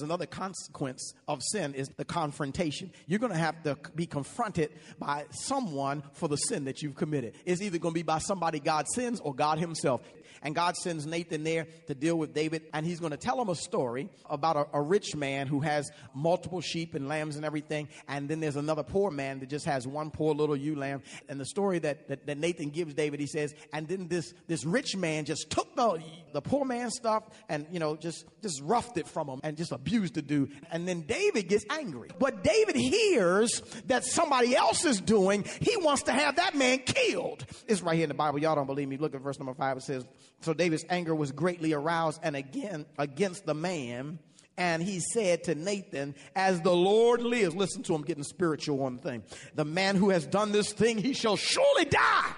Another 0.00 0.26
consequence 0.26 1.14
of 1.28 1.40
sin 1.52 1.72
is 1.74 1.88
the 1.96 2.04
confrontation. 2.04 2.90
You're 3.06 3.20
going 3.20 3.30
to 3.32 3.38
have 3.38 3.62
to 3.62 3.76
be 3.94 4.06
confronted 4.06 4.70
by 4.98 5.26
someone 5.30 6.02
for 6.14 6.28
the 6.28 6.36
sin 6.36 6.64
that 6.64 6.82
you've 6.82 6.96
committed. 6.96 7.34
It's 7.44 7.62
either 7.62 7.78
going 7.78 7.94
to 7.94 7.98
be 7.98 8.02
by 8.02 8.18
somebody 8.18 8.58
God 8.58 8.88
sends 8.88 9.20
or 9.20 9.32
God 9.32 9.58
Himself. 9.58 10.00
And 10.42 10.54
God 10.54 10.76
sends 10.76 11.06
Nathan 11.06 11.42
there 11.42 11.66
to 11.86 11.94
deal 11.94 12.18
with 12.18 12.34
David, 12.34 12.62
and 12.74 12.84
he's 12.84 13.00
going 13.00 13.12
to 13.12 13.16
tell 13.16 13.40
him 13.40 13.48
a 13.48 13.54
story 13.54 14.10
about 14.28 14.56
a, 14.56 14.66
a, 14.74 14.82
rich 14.82 15.16
man 15.16 15.46
who 15.46 15.60
has 15.60 15.90
multiple 16.12 16.60
sheep 16.60 16.94
and 16.94 17.08
lambs 17.08 17.36
and 17.36 17.46
everything. 17.46 17.88
And 18.08 18.28
then 18.28 18.40
there's 18.40 18.56
another 18.56 18.82
poor 18.82 19.10
man 19.10 19.40
that 19.40 19.48
just 19.48 19.64
has 19.64 19.86
one 19.86 20.10
poor 20.10 20.34
little 20.34 20.56
ewe 20.56 20.76
lamb. 20.76 21.02
And 21.30 21.40
the 21.40 21.46
story 21.46 21.78
that, 21.78 22.08
that, 22.08 22.26
that 22.26 22.36
Nathan 22.36 22.68
gives 22.68 22.92
David, 22.92 23.20
he 23.20 23.26
says, 23.26 23.54
and 23.72 23.88
then 23.88 24.08
this, 24.08 24.34
this 24.46 24.66
rich 24.66 24.94
man 24.96 25.24
just 25.24 25.48
took 25.48 25.74
the, 25.76 26.02
the 26.34 26.42
poor 26.42 26.64
man 26.64 26.90
stuff 26.90 27.22
and, 27.48 27.66
you 27.70 27.78
know, 27.78 27.96
just, 27.96 28.26
just 28.42 28.60
roughed 28.62 28.98
it 28.98 29.08
from 29.08 29.28
him 29.28 29.40
and 29.42 29.56
just 29.56 29.72
abused 29.72 30.14
the 30.14 30.22
dude. 30.22 30.50
And 30.70 30.86
then 30.86 31.02
David 31.02 31.48
gets 31.48 31.64
angry. 31.70 32.10
But 32.18 32.42
David 32.44 32.76
hears 32.76 33.62
that 33.86 34.04
somebody 34.04 34.54
else 34.54 34.84
is 34.84 35.00
doing, 35.00 35.44
he 35.60 35.76
wants 35.78 36.02
to 36.04 36.12
have 36.12 36.36
that 36.36 36.54
man 36.54 36.80
killed. 36.80 37.46
It's 37.68 37.80
right 37.80 37.94
here 37.94 38.04
in 38.04 38.08
the 38.08 38.14
Bible. 38.14 38.40
Y'all 38.40 38.56
don't 38.56 38.66
believe 38.66 38.88
me. 38.88 38.96
Look 38.96 39.14
at 39.14 39.22
verse 39.22 39.38
number 39.38 39.54
five. 39.54 39.76
It 39.76 39.84
says, 39.84 40.04
so 40.40 40.52
David's 40.52 40.84
anger 40.90 41.14
was 41.14 41.32
greatly 41.32 41.72
aroused 41.72 42.20
and 42.22 42.36
again 42.36 42.84
against 42.98 43.46
the 43.46 43.54
man. 43.54 44.18
And 44.56 44.82
he 44.82 45.00
said 45.12 45.44
to 45.44 45.54
Nathan, 45.54 46.14
As 46.36 46.60
the 46.60 46.74
Lord 46.74 47.22
lives, 47.22 47.54
listen 47.56 47.82
to 47.84 47.94
him 47.94 48.02
getting 48.02 48.24
spiritual 48.24 48.82
on 48.84 48.96
the 48.96 49.02
thing. 49.02 49.22
The 49.54 49.64
man 49.64 49.96
who 49.96 50.10
has 50.10 50.26
done 50.26 50.52
this 50.52 50.72
thing, 50.72 50.98
he 50.98 51.12
shall 51.12 51.36
surely 51.36 51.84
die. 51.86 52.32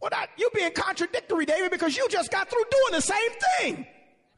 Well, 0.00 0.10
that, 0.10 0.30
you 0.38 0.50
being 0.54 0.72
contradictory, 0.72 1.44
David, 1.44 1.70
because 1.70 1.96
you 1.96 2.08
just 2.08 2.30
got 2.30 2.48
through 2.48 2.64
doing 2.70 2.92
the 2.92 3.02
same 3.02 3.30
thing. 3.58 3.86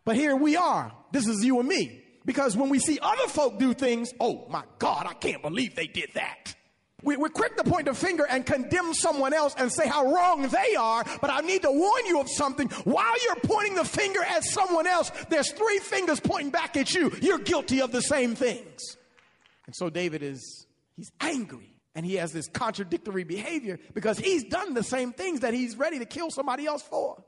But 0.04 0.16
here 0.16 0.34
we 0.34 0.56
are. 0.56 0.92
This 1.12 1.28
is 1.28 1.44
you 1.44 1.60
and 1.60 1.68
me. 1.68 2.02
Because 2.24 2.56
when 2.56 2.68
we 2.68 2.78
see 2.78 2.98
other 3.00 3.28
folk 3.28 3.58
do 3.58 3.74
things, 3.74 4.12
oh 4.20 4.46
my 4.48 4.62
God, 4.78 5.06
I 5.08 5.14
can't 5.14 5.42
believe 5.42 5.74
they 5.74 5.86
did 5.86 6.10
that. 6.14 6.54
We, 7.02 7.16
we're 7.16 7.28
quick 7.28 7.56
to 7.56 7.64
point 7.64 7.86
the 7.86 7.94
finger 7.94 8.24
and 8.28 8.46
condemn 8.46 8.94
someone 8.94 9.32
else 9.32 9.54
and 9.58 9.72
say 9.72 9.88
how 9.88 10.12
wrong 10.12 10.42
they 10.48 10.76
are, 10.76 11.04
but 11.20 11.30
I 11.30 11.40
need 11.40 11.62
to 11.62 11.70
warn 11.70 12.06
you 12.06 12.20
of 12.20 12.28
something. 12.28 12.68
While 12.84 13.24
you're 13.24 13.40
pointing 13.42 13.74
the 13.74 13.84
finger 13.84 14.22
at 14.22 14.44
someone 14.44 14.86
else, 14.86 15.10
there's 15.28 15.50
three 15.50 15.78
fingers 15.78 16.20
pointing 16.20 16.50
back 16.50 16.76
at 16.76 16.94
you. 16.94 17.12
You're 17.20 17.38
guilty 17.38 17.80
of 17.80 17.90
the 17.90 18.02
same 18.02 18.36
things. 18.36 18.96
And 19.66 19.74
so 19.74 19.90
David 19.90 20.22
is, 20.22 20.66
he's 20.96 21.10
angry. 21.20 21.71
And 21.94 22.06
he 22.06 22.14
has 22.14 22.32
this 22.32 22.48
contradictory 22.48 23.24
behavior 23.24 23.78
because 23.92 24.18
he's 24.18 24.44
done 24.44 24.74
the 24.74 24.82
same 24.82 25.12
things 25.12 25.40
that 25.40 25.52
he's 25.52 25.76
ready 25.76 25.98
to 25.98 26.06
kill 26.06 26.30
somebody 26.30 26.66
else 26.66 26.82
for. 26.82 27.22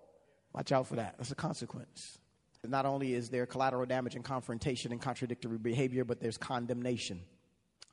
Watch 0.54 0.72
out 0.72 0.86
for 0.86 0.96
that. 0.96 1.16
That's 1.18 1.30
a 1.30 1.34
consequence. 1.34 2.18
Not 2.66 2.86
only 2.86 3.12
is 3.12 3.28
there 3.28 3.44
collateral 3.44 3.84
damage 3.84 4.14
and 4.14 4.24
confrontation 4.24 4.90
and 4.92 5.00
contradictory 5.00 5.58
behavior, 5.58 6.04
but 6.04 6.20
there's 6.20 6.38
condemnation. 6.38 7.20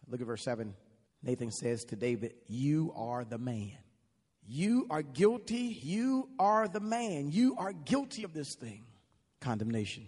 Look 0.08 0.22
at 0.22 0.28
verse 0.28 0.44
7. 0.44 0.74
Nathan 1.24 1.52
says 1.52 1.84
to 1.86 1.96
David, 1.96 2.36
You 2.48 2.94
are 2.96 3.26
the 3.26 3.38
man. 3.38 3.78
You 4.48 4.88
are 4.90 5.02
guilty. 5.02 5.80
You 5.82 6.30
are 6.40 6.68
the 6.68 6.80
man. 6.80 7.32
You 7.32 7.56
are 7.58 7.74
guilty 7.74 8.24
of 8.24 8.34
this 8.34 8.56
thing. 8.56 8.84
Condemnation. 9.40 10.08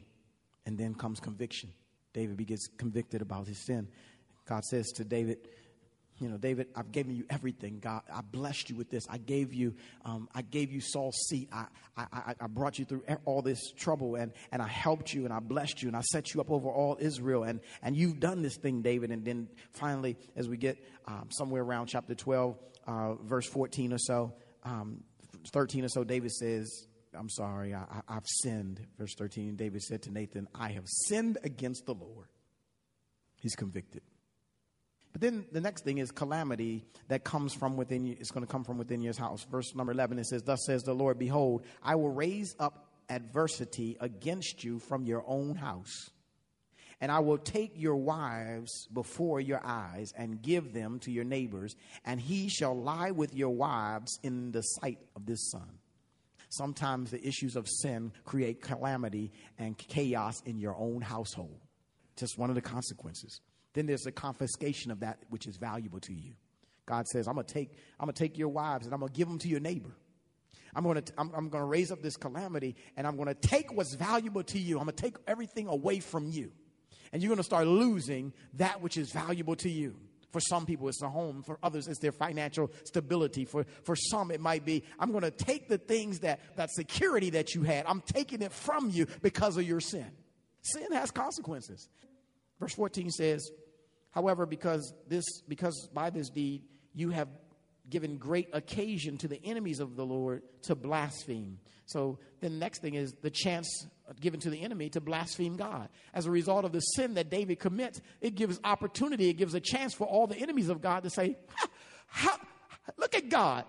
And 0.65 0.77
then 0.77 0.95
comes 0.95 1.19
conviction. 1.19 1.71
David 2.13 2.45
gets 2.45 2.67
convicted 2.67 3.21
about 3.21 3.47
his 3.47 3.57
sin. 3.57 3.87
God 4.45 4.63
says 4.65 4.91
to 4.93 5.03
David, 5.03 5.39
you 6.19 6.29
know, 6.29 6.37
David, 6.37 6.67
I've 6.75 6.91
given 6.91 7.15
you 7.15 7.25
everything. 7.29 7.79
God, 7.79 8.03
I 8.13 8.21
blessed 8.21 8.69
you 8.69 8.75
with 8.75 8.89
this. 8.89 9.03
I 9.09 9.17
gave 9.17 9.53
you, 9.53 9.75
um, 10.05 10.29
I 10.33 10.41
gave 10.41 10.71
you 10.71 10.79
Saul's 10.79 11.17
seat. 11.27 11.49
I, 11.51 11.65
I, 11.97 12.35
I 12.39 12.47
brought 12.47 12.77
you 12.77 12.85
through 12.85 13.03
all 13.25 13.41
this 13.41 13.71
trouble, 13.71 14.15
and 14.15 14.31
and 14.51 14.61
I 14.61 14.67
helped 14.67 15.13
you, 15.13 15.25
and 15.25 15.33
I 15.33 15.39
blessed 15.39 15.81
you, 15.81 15.87
and 15.89 15.97
I 15.97 16.01
set 16.01 16.33
you 16.33 16.41
up 16.41 16.51
over 16.51 16.69
all 16.69 16.97
Israel, 16.99 17.43
and 17.43 17.59
and 17.81 17.95
you've 17.95 18.19
done 18.19 18.41
this 18.41 18.57
thing, 18.57 18.81
David. 18.81 19.11
And 19.11 19.25
then 19.25 19.49
finally, 19.71 20.17
as 20.35 20.47
we 20.47 20.57
get 20.57 20.77
um, 21.07 21.29
somewhere 21.31 21.63
around 21.63 21.87
chapter 21.87 22.15
twelve, 22.15 22.57
uh, 22.87 23.15
verse 23.15 23.47
fourteen 23.47 23.91
or 23.91 23.99
so, 23.99 24.33
um, 24.63 25.03
thirteen 25.51 25.83
or 25.83 25.89
so, 25.89 26.03
David 26.03 26.31
says, 26.31 26.87
"I'm 27.17 27.29
sorry, 27.29 27.73
I, 27.73 28.01
I've 28.07 28.27
sinned." 28.27 28.85
Verse 28.99 29.15
thirteen, 29.15 29.55
David 29.55 29.81
said 29.81 30.03
to 30.03 30.11
Nathan, 30.11 30.47
"I 30.53 30.69
have 30.69 30.85
sinned 30.87 31.39
against 31.43 31.85
the 31.85 31.95
Lord." 31.95 32.27
He's 33.35 33.55
convicted. 33.55 34.03
But 35.13 35.21
then 35.21 35.45
the 35.51 35.61
next 35.61 35.83
thing 35.83 35.99
is 35.99 36.11
calamity 36.11 36.85
that 37.07 37.23
comes 37.23 37.53
from 37.53 37.77
within 37.77 38.03
you. 38.03 38.17
It's 38.19 38.31
going 38.31 38.45
to 38.45 38.51
come 38.51 38.63
from 38.63 38.79
within 38.79 39.01
your 39.01 39.13
house. 39.13 39.45
Verse 39.49 39.73
number 39.75 39.91
11, 39.91 40.17
it 40.17 40.25
says, 40.25 40.41
Thus 40.41 40.65
says 40.65 40.81
the 40.81 40.93
Lord, 40.93 41.19
Behold, 41.19 41.63
I 41.83 41.95
will 41.95 42.09
raise 42.09 42.55
up 42.59 42.89
adversity 43.09 43.95
against 43.99 44.63
you 44.63 44.79
from 44.79 45.05
your 45.05 45.23
own 45.27 45.55
house. 45.55 46.09
And 46.99 47.11
I 47.11 47.19
will 47.19 47.37
take 47.37 47.73
your 47.75 47.97
wives 47.97 48.87
before 48.91 49.39
your 49.39 49.61
eyes 49.63 50.13
and 50.17 50.41
give 50.41 50.73
them 50.73 50.99
to 50.99 51.11
your 51.11 51.25
neighbors, 51.25 51.75
and 52.05 52.19
he 52.19 52.49
shall 52.49 52.75
lie 52.75 53.11
with 53.11 53.35
your 53.35 53.49
wives 53.49 54.19
in 54.23 54.51
the 54.51 54.61
sight 54.61 54.99
of 55.15 55.25
this 55.25 55.51
son. 55.51 55.79
Sometimes 56.49 57.11
the 57.11 57.25
issues 57.25 57.55
of 57.55 57.67
sin 57.67 58.13
create 58.23 58.61
calamity 58.61 59.31
and 59.59 59.77
chaos 59.77 60.41
in 60.45 60.57
your 60.57 60.75
own 60.77 61.01
household. 61.01 61.59
Just 62.15 62.37
one 62.37 62.49
of 62.49 62.55
the 62.55 62.61
consequences 62.61 63.41
then 63.73 63.85
there's 63.85 64.01
the 64.01 64.11
confiscation 64.11 64.91
of 64.91 65.01
that 65.01 65.19
which 65.29 65.47
is 65.47 65.57
valuable 65.57 65.99
to 66.01 66.13
you. 66.13 66.33
God 66.85 67.07
says, 67.07 67.27
I'm 67.27 67.35
going 67.35 67.45
to 67.45 67.53
take, 67.53 67.71
I'm 67.99 68.05
going 68.05 68.13
to 68.13 68.19
take 68.19 68.37
your 68.37 68.49
wives 68.49 68.85
and 68.85 68.93
I'm 68.93 68.99
going 68.99 69.11
to 69.11 69.17
give 69.17 69.27
them 69.27 69.39
to 69.39 69.47
your 69.47 69.59
neighbor. 69.59 69.95
I'm 70.75 70.83
going 70.83 71.01
to, 71.01 71.13
I'm, 71.17 71.31
I'm 71.35 71.49
going 71.49 71.61
to 71.61 71.67
raise 71.67 71.91
up 71.91 72.01
this 72.01 72.17
calamity 72.17 72.75
and 72.97 73.05
I'm 73.05 73.15
going 73.15 73.27
to 73.27 73.35
take 73.35 73.73
what's 73.73 73.95
valuable 73.95 74.43
to 74.43 74.59
you. 74.59 74.79
I'm 74.79 74.85
going 74.85 74.95
to 74.95 75.01
take 75.01 75.15
everything 75.27 75.67
away 75.67 75.99
from 75.99 76.27
you. 76.27 76.51
And 77.11 77.21
you're 77.21 77.29
going 77.29 77.37
to 77.37 77.43
start 77.43 77.67
losing 77.67 78.33
that 78.55 78.81
which 78.81 78.97
is 78.97 79.11
valuable 79.11 79.55
to 79.57 79.69
you. 79.69 79.95
For 80.31 80.39
some 80.39 80.65
people, 80.65 80.89
it's 80.89 81.01
a 81.03 81.09
home. 81.09 81.43
For 81.43 81.59
others, 81.61 81.87
it's 81.87 81.99
their 81.99 82.11
financial 82.11 82.71
stability. 82.85 83.45
For, 83.45 83.65
for 83.83 83.95
some, 83.95 84.31
it 84.31 84.41
might 84.41 84.65
be, 84.65 84.83
I'm 84.99 85.11
going 85.11 85.23
to 85.23 85.29
take 85.29 85.69
the 85.69 85.77
things 85.77 86.21
that, 86.21 86.39
that 86.55 86.71
security 86.71 87.29
that 87.31 87.53
you 87.53 87.61
had, 87.61 87.85
I'm 87.85 88.01
taking 88.01 88.41
it 88.41 88.51
from 88.51 88.89
you 88.89 89.05
because 89.21 89.57
of 89.57 89.63
your 89.63 89.79
sin. 89.79 90.09
Sin 90.63 90.91
has 90.93 91.11
consequences. 91.11 91.87
Verse 92.59 92.73
14 92.73 93.11
says, 93.11 93.51
However, 94.13 94.45
because 94.45 94.93
this 95.07 95.25
because 95.47 95.89
by 95.93 96.09
this 96.11 96.29
deed 96.29 96.63
you 96.93 97.09
have 97.09 97.27
given 97.89 98.17
great 98.17 98.47
occasion 98.53 99.17
to 99.17 99.27
the 99.27 99.43
enemies 99.43 99.79
of 99.79 99.95
the 99.95 100.05
Lord 100.05 100.43
to 100.63 100.75
blaspheme. 100.75 101.59
So 101.85 102.19
the 102.39 102.49
next 102.49 102.79
thing 102.79 102.93
is 102.93 103.13
the 103.21 103.29
chance 103.29 103.67
given 104.21 104.39
to 104.41 104.49
the 104.49 104.61
enemy 104.61 104.89
to 104.89 105.01
blaspheme 105.01 105.57
God. 105.57 105.89
As 106.13 106.25
a 106.25 106.31
result 106.31 106.63
of 106.63 106.71
the 106.71 106.79
sin 106.79 107.15
that 107.15 107.29
David 107.29 107.59
commits, 107.59 108.01
it 108.21 108.35
gives 108.35 108.59
opportunity, 108.63 109.29
it 109.29 109.33
gives 109.33 109.53
a 109.53 109.59
chance 109.59 109.93
for 109.93 110.07
all 110.07 110.27
the 110.27 110.37
enemies 110.37 110.69
of 110.69 110.81
God 110.81 111.03
to 111.03 111.09
say, 111.09 111.37
look 112.97 113.15
at 113.15 113.29
God. 113.29 113.65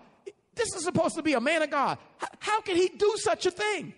This 0.53 0.73
is 0.75 0.85
supposed 0.85 1.15
to 1.15 1.23
be 1.23 1.33
a 1.33 1.41
man 1.41 1.63
of 1.63 1.69
God. 1.69 1.97
How, 2.17 2.27
how 2.39 2.61
can 2.61 2.77
he 2.77 2.87
do 2.87 3.15
such 3.17 3.45
a 3.45 3.51
thing? 3.51 3.93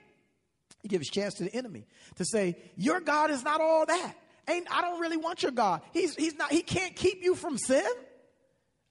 He 0.81 0.87
gives 0.87 1.07
chance 1.09 1.35
to 1.35 1.43
the 1.43 1.53
enemy 1.53 1.85
to 2.15 2.25
say, 2.25 2.57
Your 2.75 2.99
God 2.99 3.29
is 3.29 3.43
not 3.43 3.61
all 3.61 3.85
that 3.85 4.15
ain't 4.47 4.67
I 4.71 4.81
don't 4.81 4.99
really 4.99 5.17
want 5.17 5.43
your 5.43 5.51
God. 5.51 5.81
He's 5.93 6.15
he's 6.15 6.35
not 6.35 6.51
he 6.51 6.61
can't 6.61 6.95
keep 6.95 7.23
you 7.23 7.35
from 7.35 7.57
sin. 7.57 7.85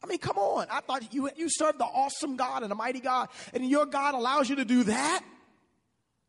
I 0.02 0.06
mean, 0.06 0.18
come 0.18 0.36
on. 0.36 0.66
I 0.70 0.80
thought 0.80 1.12
you 1.12 1.30
you 1.36 1.48
serve 1.48 1.78
the 1.78 1.84
awesome 1.84 2.36
God 2.36 2.62
and 2.62 2.70
the 2.70 2.76
mighty 2.76 3.00
God, 3.00 3.28
and 3.52 3.68
your 3.68 3.86
God 3.86 4.14
allows 4.14 4.48
you 4.48 4.56
to 4.56 4.64
do 4.64 4.84
that. 4.84 5.24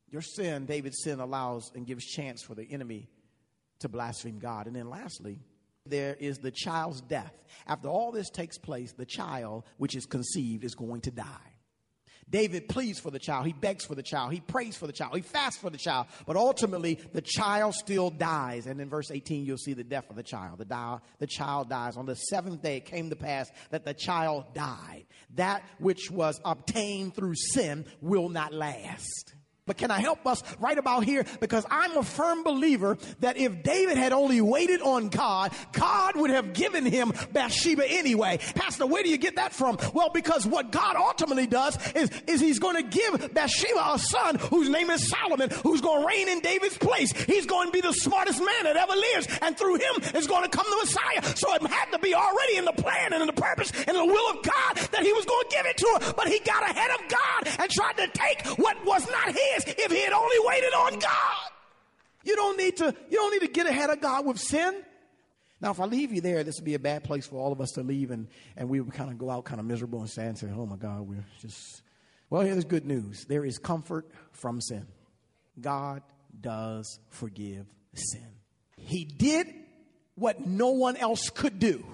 Your 0.10 0.22
sin, 0.22 0.66
David's 0.66 1.02
sin, 1.04 1.20
allows 1.20 1.72
and 1.76 1.86
gives 1.86 2.06
chance 2.06 2.42
for 2.42 2.56
the 2.56 2.64
enemy 2.64 3.10
to 3.80 3.90
blaspheme 3.90 4.40
God. 4.40 4.68
And 4.68 4.76
then 4.76 4.90
lastly, 4.90 5.40
there 5.86 6.16
is 6.20 6.38
the 6.38 6.52
child's 6.52 7.02
death. 7.02 7.34
After 7.68 7.90
all 7.90 8.12
this 8.12 8.30
takes 8.30 8.58
place, 8.58 8.94
the 8.94 9.06
child 9.06 9.66
which 9.78 9.96
is 9.96 10.06
conceived 10.06 10.64
is 10.64 10.76
going 10.76 11.02
to 11.02 11.12
die. 11.12 11.57
David 12.30 12.68
pleads 12.68 13.00
for 13.00 13.10
the 13.10 13.20
child. 13.20 13.46
He 13.46 13.54
begs 13.54 13.86
for 13.86 13.96
the 13.96 14.04
child. 14.04 14.34
He 14.34 14.42
prays 14.42 14.76
for 14.76 14.86
the 14.86 14.94
child. 14.94 15.16
He 15.16 15.22
fasts 15.22 15.60
for 15.60 15.70
the 15.70 15.78
child. 15.78 16.08
But 16.26 16.36
ultimately, 16.36 17.00
the 17.14 17.22
child 17.22 17.76
still 17.76 18.10
dies. 18.10 18.68
And 18.68 18.82
in 18.82 18.90
verse 18.90 19.12
18, 19.12 19.46
you'll 19.46 19.58
see 19.58 19.74
the 19.74 19.84
death 19.84 20.10
of 20.10 20.16
the 20.16 20.24
child. 20.24 20.60
The, 20.60 20.66
die, 20.66 21.00
the 21.20 21.28
child 21.28 21.70
dies. 21.70 21.96
On 21.96 22.06
the 22.06 22.16
seventh 22.16 22.62
day, 22.62 22.78
it 22.78 22.86
came 22.86 23.10
to 23.10 23.16
pass 23.16 23.50
that 23.70 23.86
the 23.86 23.94
child 23.94 24.54
died. 24.54 25.06
That 25.36 25.64
which 25.80 26.12
was 26.12 26.40
obtained 26.44 27.16
through 27.16 27.36
sin 27.36 27.86
will 28.02 28.30
not 28.30 28.54
last. 28.54 29.34
But 29.68 29.78
can 29.78 29.92
I 29.92 30.00
help 30.00 30.26
us 30.26 30.42
right 30.60 30.78
about 30.78 31.04
here? 31.04 31.26
Because 31.40 31.66
I'm 31.70 31.96
a 31.98 32.04
firm 32.04 32.44
believer 32.44 32.98
that 33.20 33.38
if 33.38 33.62
David 33.62 33.98
had 33.98 34.14
only 34.14 34.42
waited 34.42 34.82
on 34.82 35.10
God, 35.10 35.52
God 35.74 36.16
would 36.16 36.32
have 36.32 36.54
given 36.54 36.86
him 36.86 37.14
Bathsheba 37.32 37.86
anyway. 37.88 38.40
Pastor, 38.56 38.88
where 38.88 39.04
do 39.04 39.10
you 39.10 39.18
get 39.18 39.36
that 39.36 39.54
from? 39.54 39.78
Well, 39.94 40.10
because 40.14 40.48
what 40.48 40.72
God 40.72 40.96
ultimately 40.96 41.46
does 41.46 41.78
is, 41.94 42.10
is 42.26 42.42
he's 42.42 42.60
going 42.60 42.78
to 42.78 42.84
give 42.84 43.34
Bathsheba 43.34 43.94
a 43.94 44.00
son 44.00 44.36
whose 44.36 44.70
name 44.70 44.90
is 44.90 45.08
Solomon, 45.10 45.50
who's 45.64 45.82
going 45.82 46.02
to 46.02 46.08
reign 46.08 46.30
in 46.30 46.40
David's 46.40 46.78
place. 46.78 47.12
He's 47.12 47.46
going 47.46 47.68
to 47.68 47.72
be 47.72 47.82
the 47.82 47.94
smartest 47.94 48.40
man 48.40 48.64
that 48.64 48.78
ever 48.78 48.94
lives. 48.94 49.28
And 49.42 49.58
through 49.58 49.76
him 49.76 50.16
is 50.16 50.28
going 50.28 50.44
to 50.44 50.50
come 50.50 50.66
the 50.70 50.78
Messiah. 50.78 51.36
So 51.36 51.54
it 51.54 51.62
had 51.68 51.92
to 51.92 52.00
be 52.00 52.16
already 52.16 52.58
in 52.58 52.66
the 52.66 52.74
plan 52.74 53.14
and 53.14 53.22
in 53.22 53.28
the 53.28 53.34
purpose 53.34 53.72
and 53.88 53.98
the 53.98 54.06
will 54.06 54.30
of 54.32 54.44
God 54.44 54.76
that 54.92 55.04
he 55.04 55.12
was 55.14 55.26
going 55.26 55.44
to 55.50 55.56
give 55.56 55.66
it 55.66 55.78
to 55.78 56.00
her. 56.00 56.14
But 56.14 56.28
he 56.28 56.40
got 56.40 56.64
ahead 56.64 56.92
of 56.92 57.10
God 57.10 57.60
and 57.60 57.70
tried 57.70 57.98
to 57.98 58.08
take 58.08 58.46
what 58.58 58.84
was 58.86 59.10
not 59.10 59.36
his 59.36 59.57
if 59.66 59.92
he 59.92 60.02
had 60.02 60.14
only 60.14 60.38
waited 60.40 60.74
on 60.74 61.00
God. 61.00 61.52
You 62.24 62.36
don't 62.36 62.58
need 62.58 62.78
to, 62.78 62.94
you 63.10 63.18
don't 63.18 63.32
need 63.32 63.46
to 63.46 63.52
get 63.52 63.68
ahead 63.68 63.90
of 63.90 64.02
God 64.02 64.26
with 64.26 64.40
sin. 64.40 64.84
Now, 65.60 65.72
if 65.72 65.80
I 65.80 65.86
leave 65.86 66.12
you 66.12 66.22
there, 66.22 66.44
this 66.44 66.56
would 66.58 66.66
be 66.66 66.76
a 66.76 66.80
bad 66.80 67.04
place 67.04 67.26
for 67.26 67.38
all 67.38 67.52
of 67.52 67.62
us 67.62 67.72
to 67.72 67.82
leave, 67.82 68.12
and, 68.12 68.28
and 68.56 68.70
we 68.70 68.80
would 68.80 68.94
kind 68.94 69.10
of 69.10 69.18
go 69.18 69.30
out 69.30 69.46
kind 69.46 69.60
of 69.60 69.66
miserable 69.66 70.02
and 70.02 70.10
sad 70.10 70.28
and 70.28 70.38
say, 70.38 70.48
oh 70.56 70.66
my 70.66 70.76
God, 70.76 71.02
we're 71.02 71.26
just. 71.42 71.82
Well, 72.30 72.42
here's 72.42 72.66
good 72.66 72.86
news 72.86 73.26
there 73.26 73.46
is 73.46 73.58
comfort 73.58 74.10
from 74.32 74.62
sin. 74.62 74.86
God 75.60 76.04
does 76.40 77.00
forgive 77.10 77.66
sin. 77.94 78.28
He 78.76 79.06
did 79.06 79.48
what 80.16 80.46
no 80.46 80.72
one 80.72 80.98
else 80.98 81.30
could 81.30 81.60
do. 81.60 81.86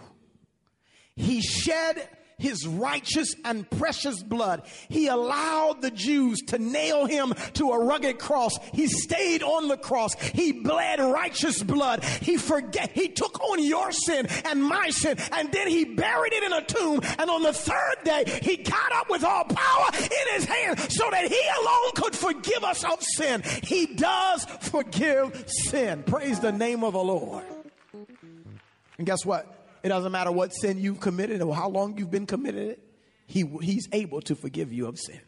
He 1.16 1.42
shed 1.42 2.10
his 2.38 2.66
righteous 2.68 3.36
and 3.46 3.70
precious 3.70 4.22
blood. 4.22 4.64
He 4.90 5.08
allowed 5.08 5.82
the 5.82 5.92
Jews 5.92 6.40
to 6.48 6.58
nail 6.58 7.06
him 7.06 7.34
to 7.54 7.72
a 7.72 7.84
rugged 7.84 8.20
cross. 8.20 8.58
He 8.74 8.88
stayed 8.88 9.44
on 9.44 9.68
the 9.68 9.78
cross. 9.78 10.14
He 10.16 10.52
bled 10.52 11.00
righteous 11.00 11.62
blood. 11.64 12.04
He 12.04 12.38
forget, 12.38 12.92
he 12.92 13.10
took 13.10 13.40
on 13.42 13.64
your 13.64 13.92
sin 13.92 14.28
and 14.46 14.64
my 14.64 14.90
sin 14.90 15.18
and 15.32 15.52
then 15.52 15.68
he 15.68 15.86
buried 15.86 16.34
it 16.34 16.44
in 16.44 16.54
a 16.54 16.64
tomb. 16.64 17.02
And 17.20 17.30
on 17.30 17.44
the 17.44 17.54
third 17.54 17.96
day, 18.04 18.40
he 18.42 18.58
got 18.58 18.92
up 18.94 19.10
with 19.10 19.24
all 19.24 19.46
power 19.46 19.88
in 19.94 20.36
his 20.36 20.46
hand 20.46 20.80
so 20.92 21.10
that 21.12 21.28
he 21.28 21.42
alone 21.62 21.92
could 21.96 22.16
forgive 22.16 22.64
us 22.64 22.84
of 22.84 23.02
sin. 23.02 23.44
He 23.64 23.88
does 23.88 24.46
forgive 24.46 25.46
sin. 25.48 26.04
Praise 26.04 26.40
the 26.40 26.52
name 26.52 26.84
of 26.84 26.94
the 26.94 27.04
Lord. 27.04 27.44
And 28.98 29.08
guess 29.08 29.26
what? 29.26 29.63
It 29.84 29.90
doesn't 29.90 30.14
matter 30.14 30.32
what 30.32 30.54
sin 30.54 30.80
you've 30.80 31.02
committed 31.02 31.42
or 31.42 31.54
how 31.54 31.68
long 31.68 31.98
you've 31.98 32.10
been 32.10 32.26
committed 32.26 32.70
it. 32.70 32.80
He, 33.28 33.44
he's 33.62 33.90
able 33.92 34.22
to 34.22 34.36
forgive 34.36 34.72
you 34.72 34.88
of 34.88 34.98
sin. 34.98 35.20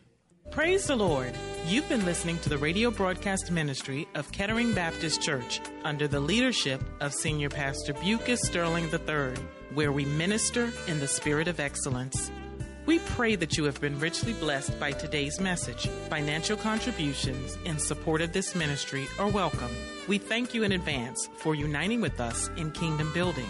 Praise 0.51 0.87
the 0.87 0.95
Lord. 0.95 1.33
You've 1.67 1.89
been 1.89 2.05
listening 2.05 2.37
to 2.39 2.49
the 2.49 2.57
radio 2.57 2.89
broadcast 2.89 3.51
ministry 3.51 4.07
of 4.15 4.31
Kettering 4.31 4.73
Baptist 4.73 5.21
Church 5.21 5.59
under 5.83 6.07
the 6.07 6.19
leadership 6.19 6.81
of 7.01 7.13
Senior 7.13 7.49
Pastor 7.49 7.93
Bucus 7.93 8.41
Sterling 8.43 8.85
III, 8.85 9.33
where 9.73 9.91
we 9.91 10.05
minister 10.05 10.71
in 10.87 10.99
the 10.99 11.07
spirit 11.07 11.49
of 11.49 11.59
excellence. 11.59 12.31
We 12.85 12.99
pray 12.99 13.35
that 13.35 13.57
you 13.57 13.65
have 13.65 13.81
been 13.81 13.99
richly 13.99 14.33
blessed 14.33 14.79
by 14.79 14.91
today's 14.91 15.41
message. 15.41 15.87
Financial 16.09 16.55
contributions 16.55 17.57
in 17.65 17.79
support 17.79 18.21
of 18.21 18.31
this 18.31 18.55
ministry 18.55 19.07
are 19.19 19.27
welcome. 19.27 19.71
We 20.07 20.19
thank 20.19 20.53
you 20.53 20.63
in 20.63 20.71
advance 20.71 21.27
for 21.37 21.55
uniting 21.55 21.99
with 21.99 22.21
us 22.21 22.49
in 22.55 22.71
kingdom 22.71 23.11
building. 23.11 23.49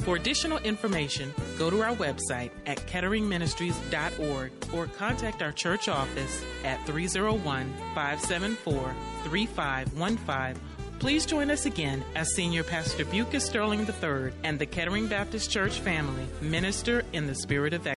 For 0.00 0.16
additional 0.16 0.58
information, 0.58 1.32
go 1.58 1.70
to 1.70 1.82
our 1.82 1.94
website 1.94 2.50
at 2.66 2.78
ketteringministries.org 2.86 4.52
or 4.72 4.86
contact 4.86 5.42
our 5.42 5.52
church 5.52 5.88
office 5.88 6.44
at 6.64 6.84
301 6.86 7.72
574 7.94 8.94
3515 9.24 10.60
Please 11.00 11.24
join 11.24 11.50
us 11.50 11.64
again 11.64 12.04
as 12.14 12.34
Senior 12.34 12.62
Pastor 12.62 13.06
Bucus 13.06 13.46
Sterling 13.46 13.88
III 13.88 14.32
and 14.44 14.58
the 14.58 14.66
Kettering 14.66 15.08
Baptist 15.08 15.50
Church 15.50 15.80
family 15.80 16.26
minister 16.42 17.04
in 17.14 17.26
the 17.26 17.34
spirit 17.34 17.72
of 17.72 17.84
Three 17.84 17.99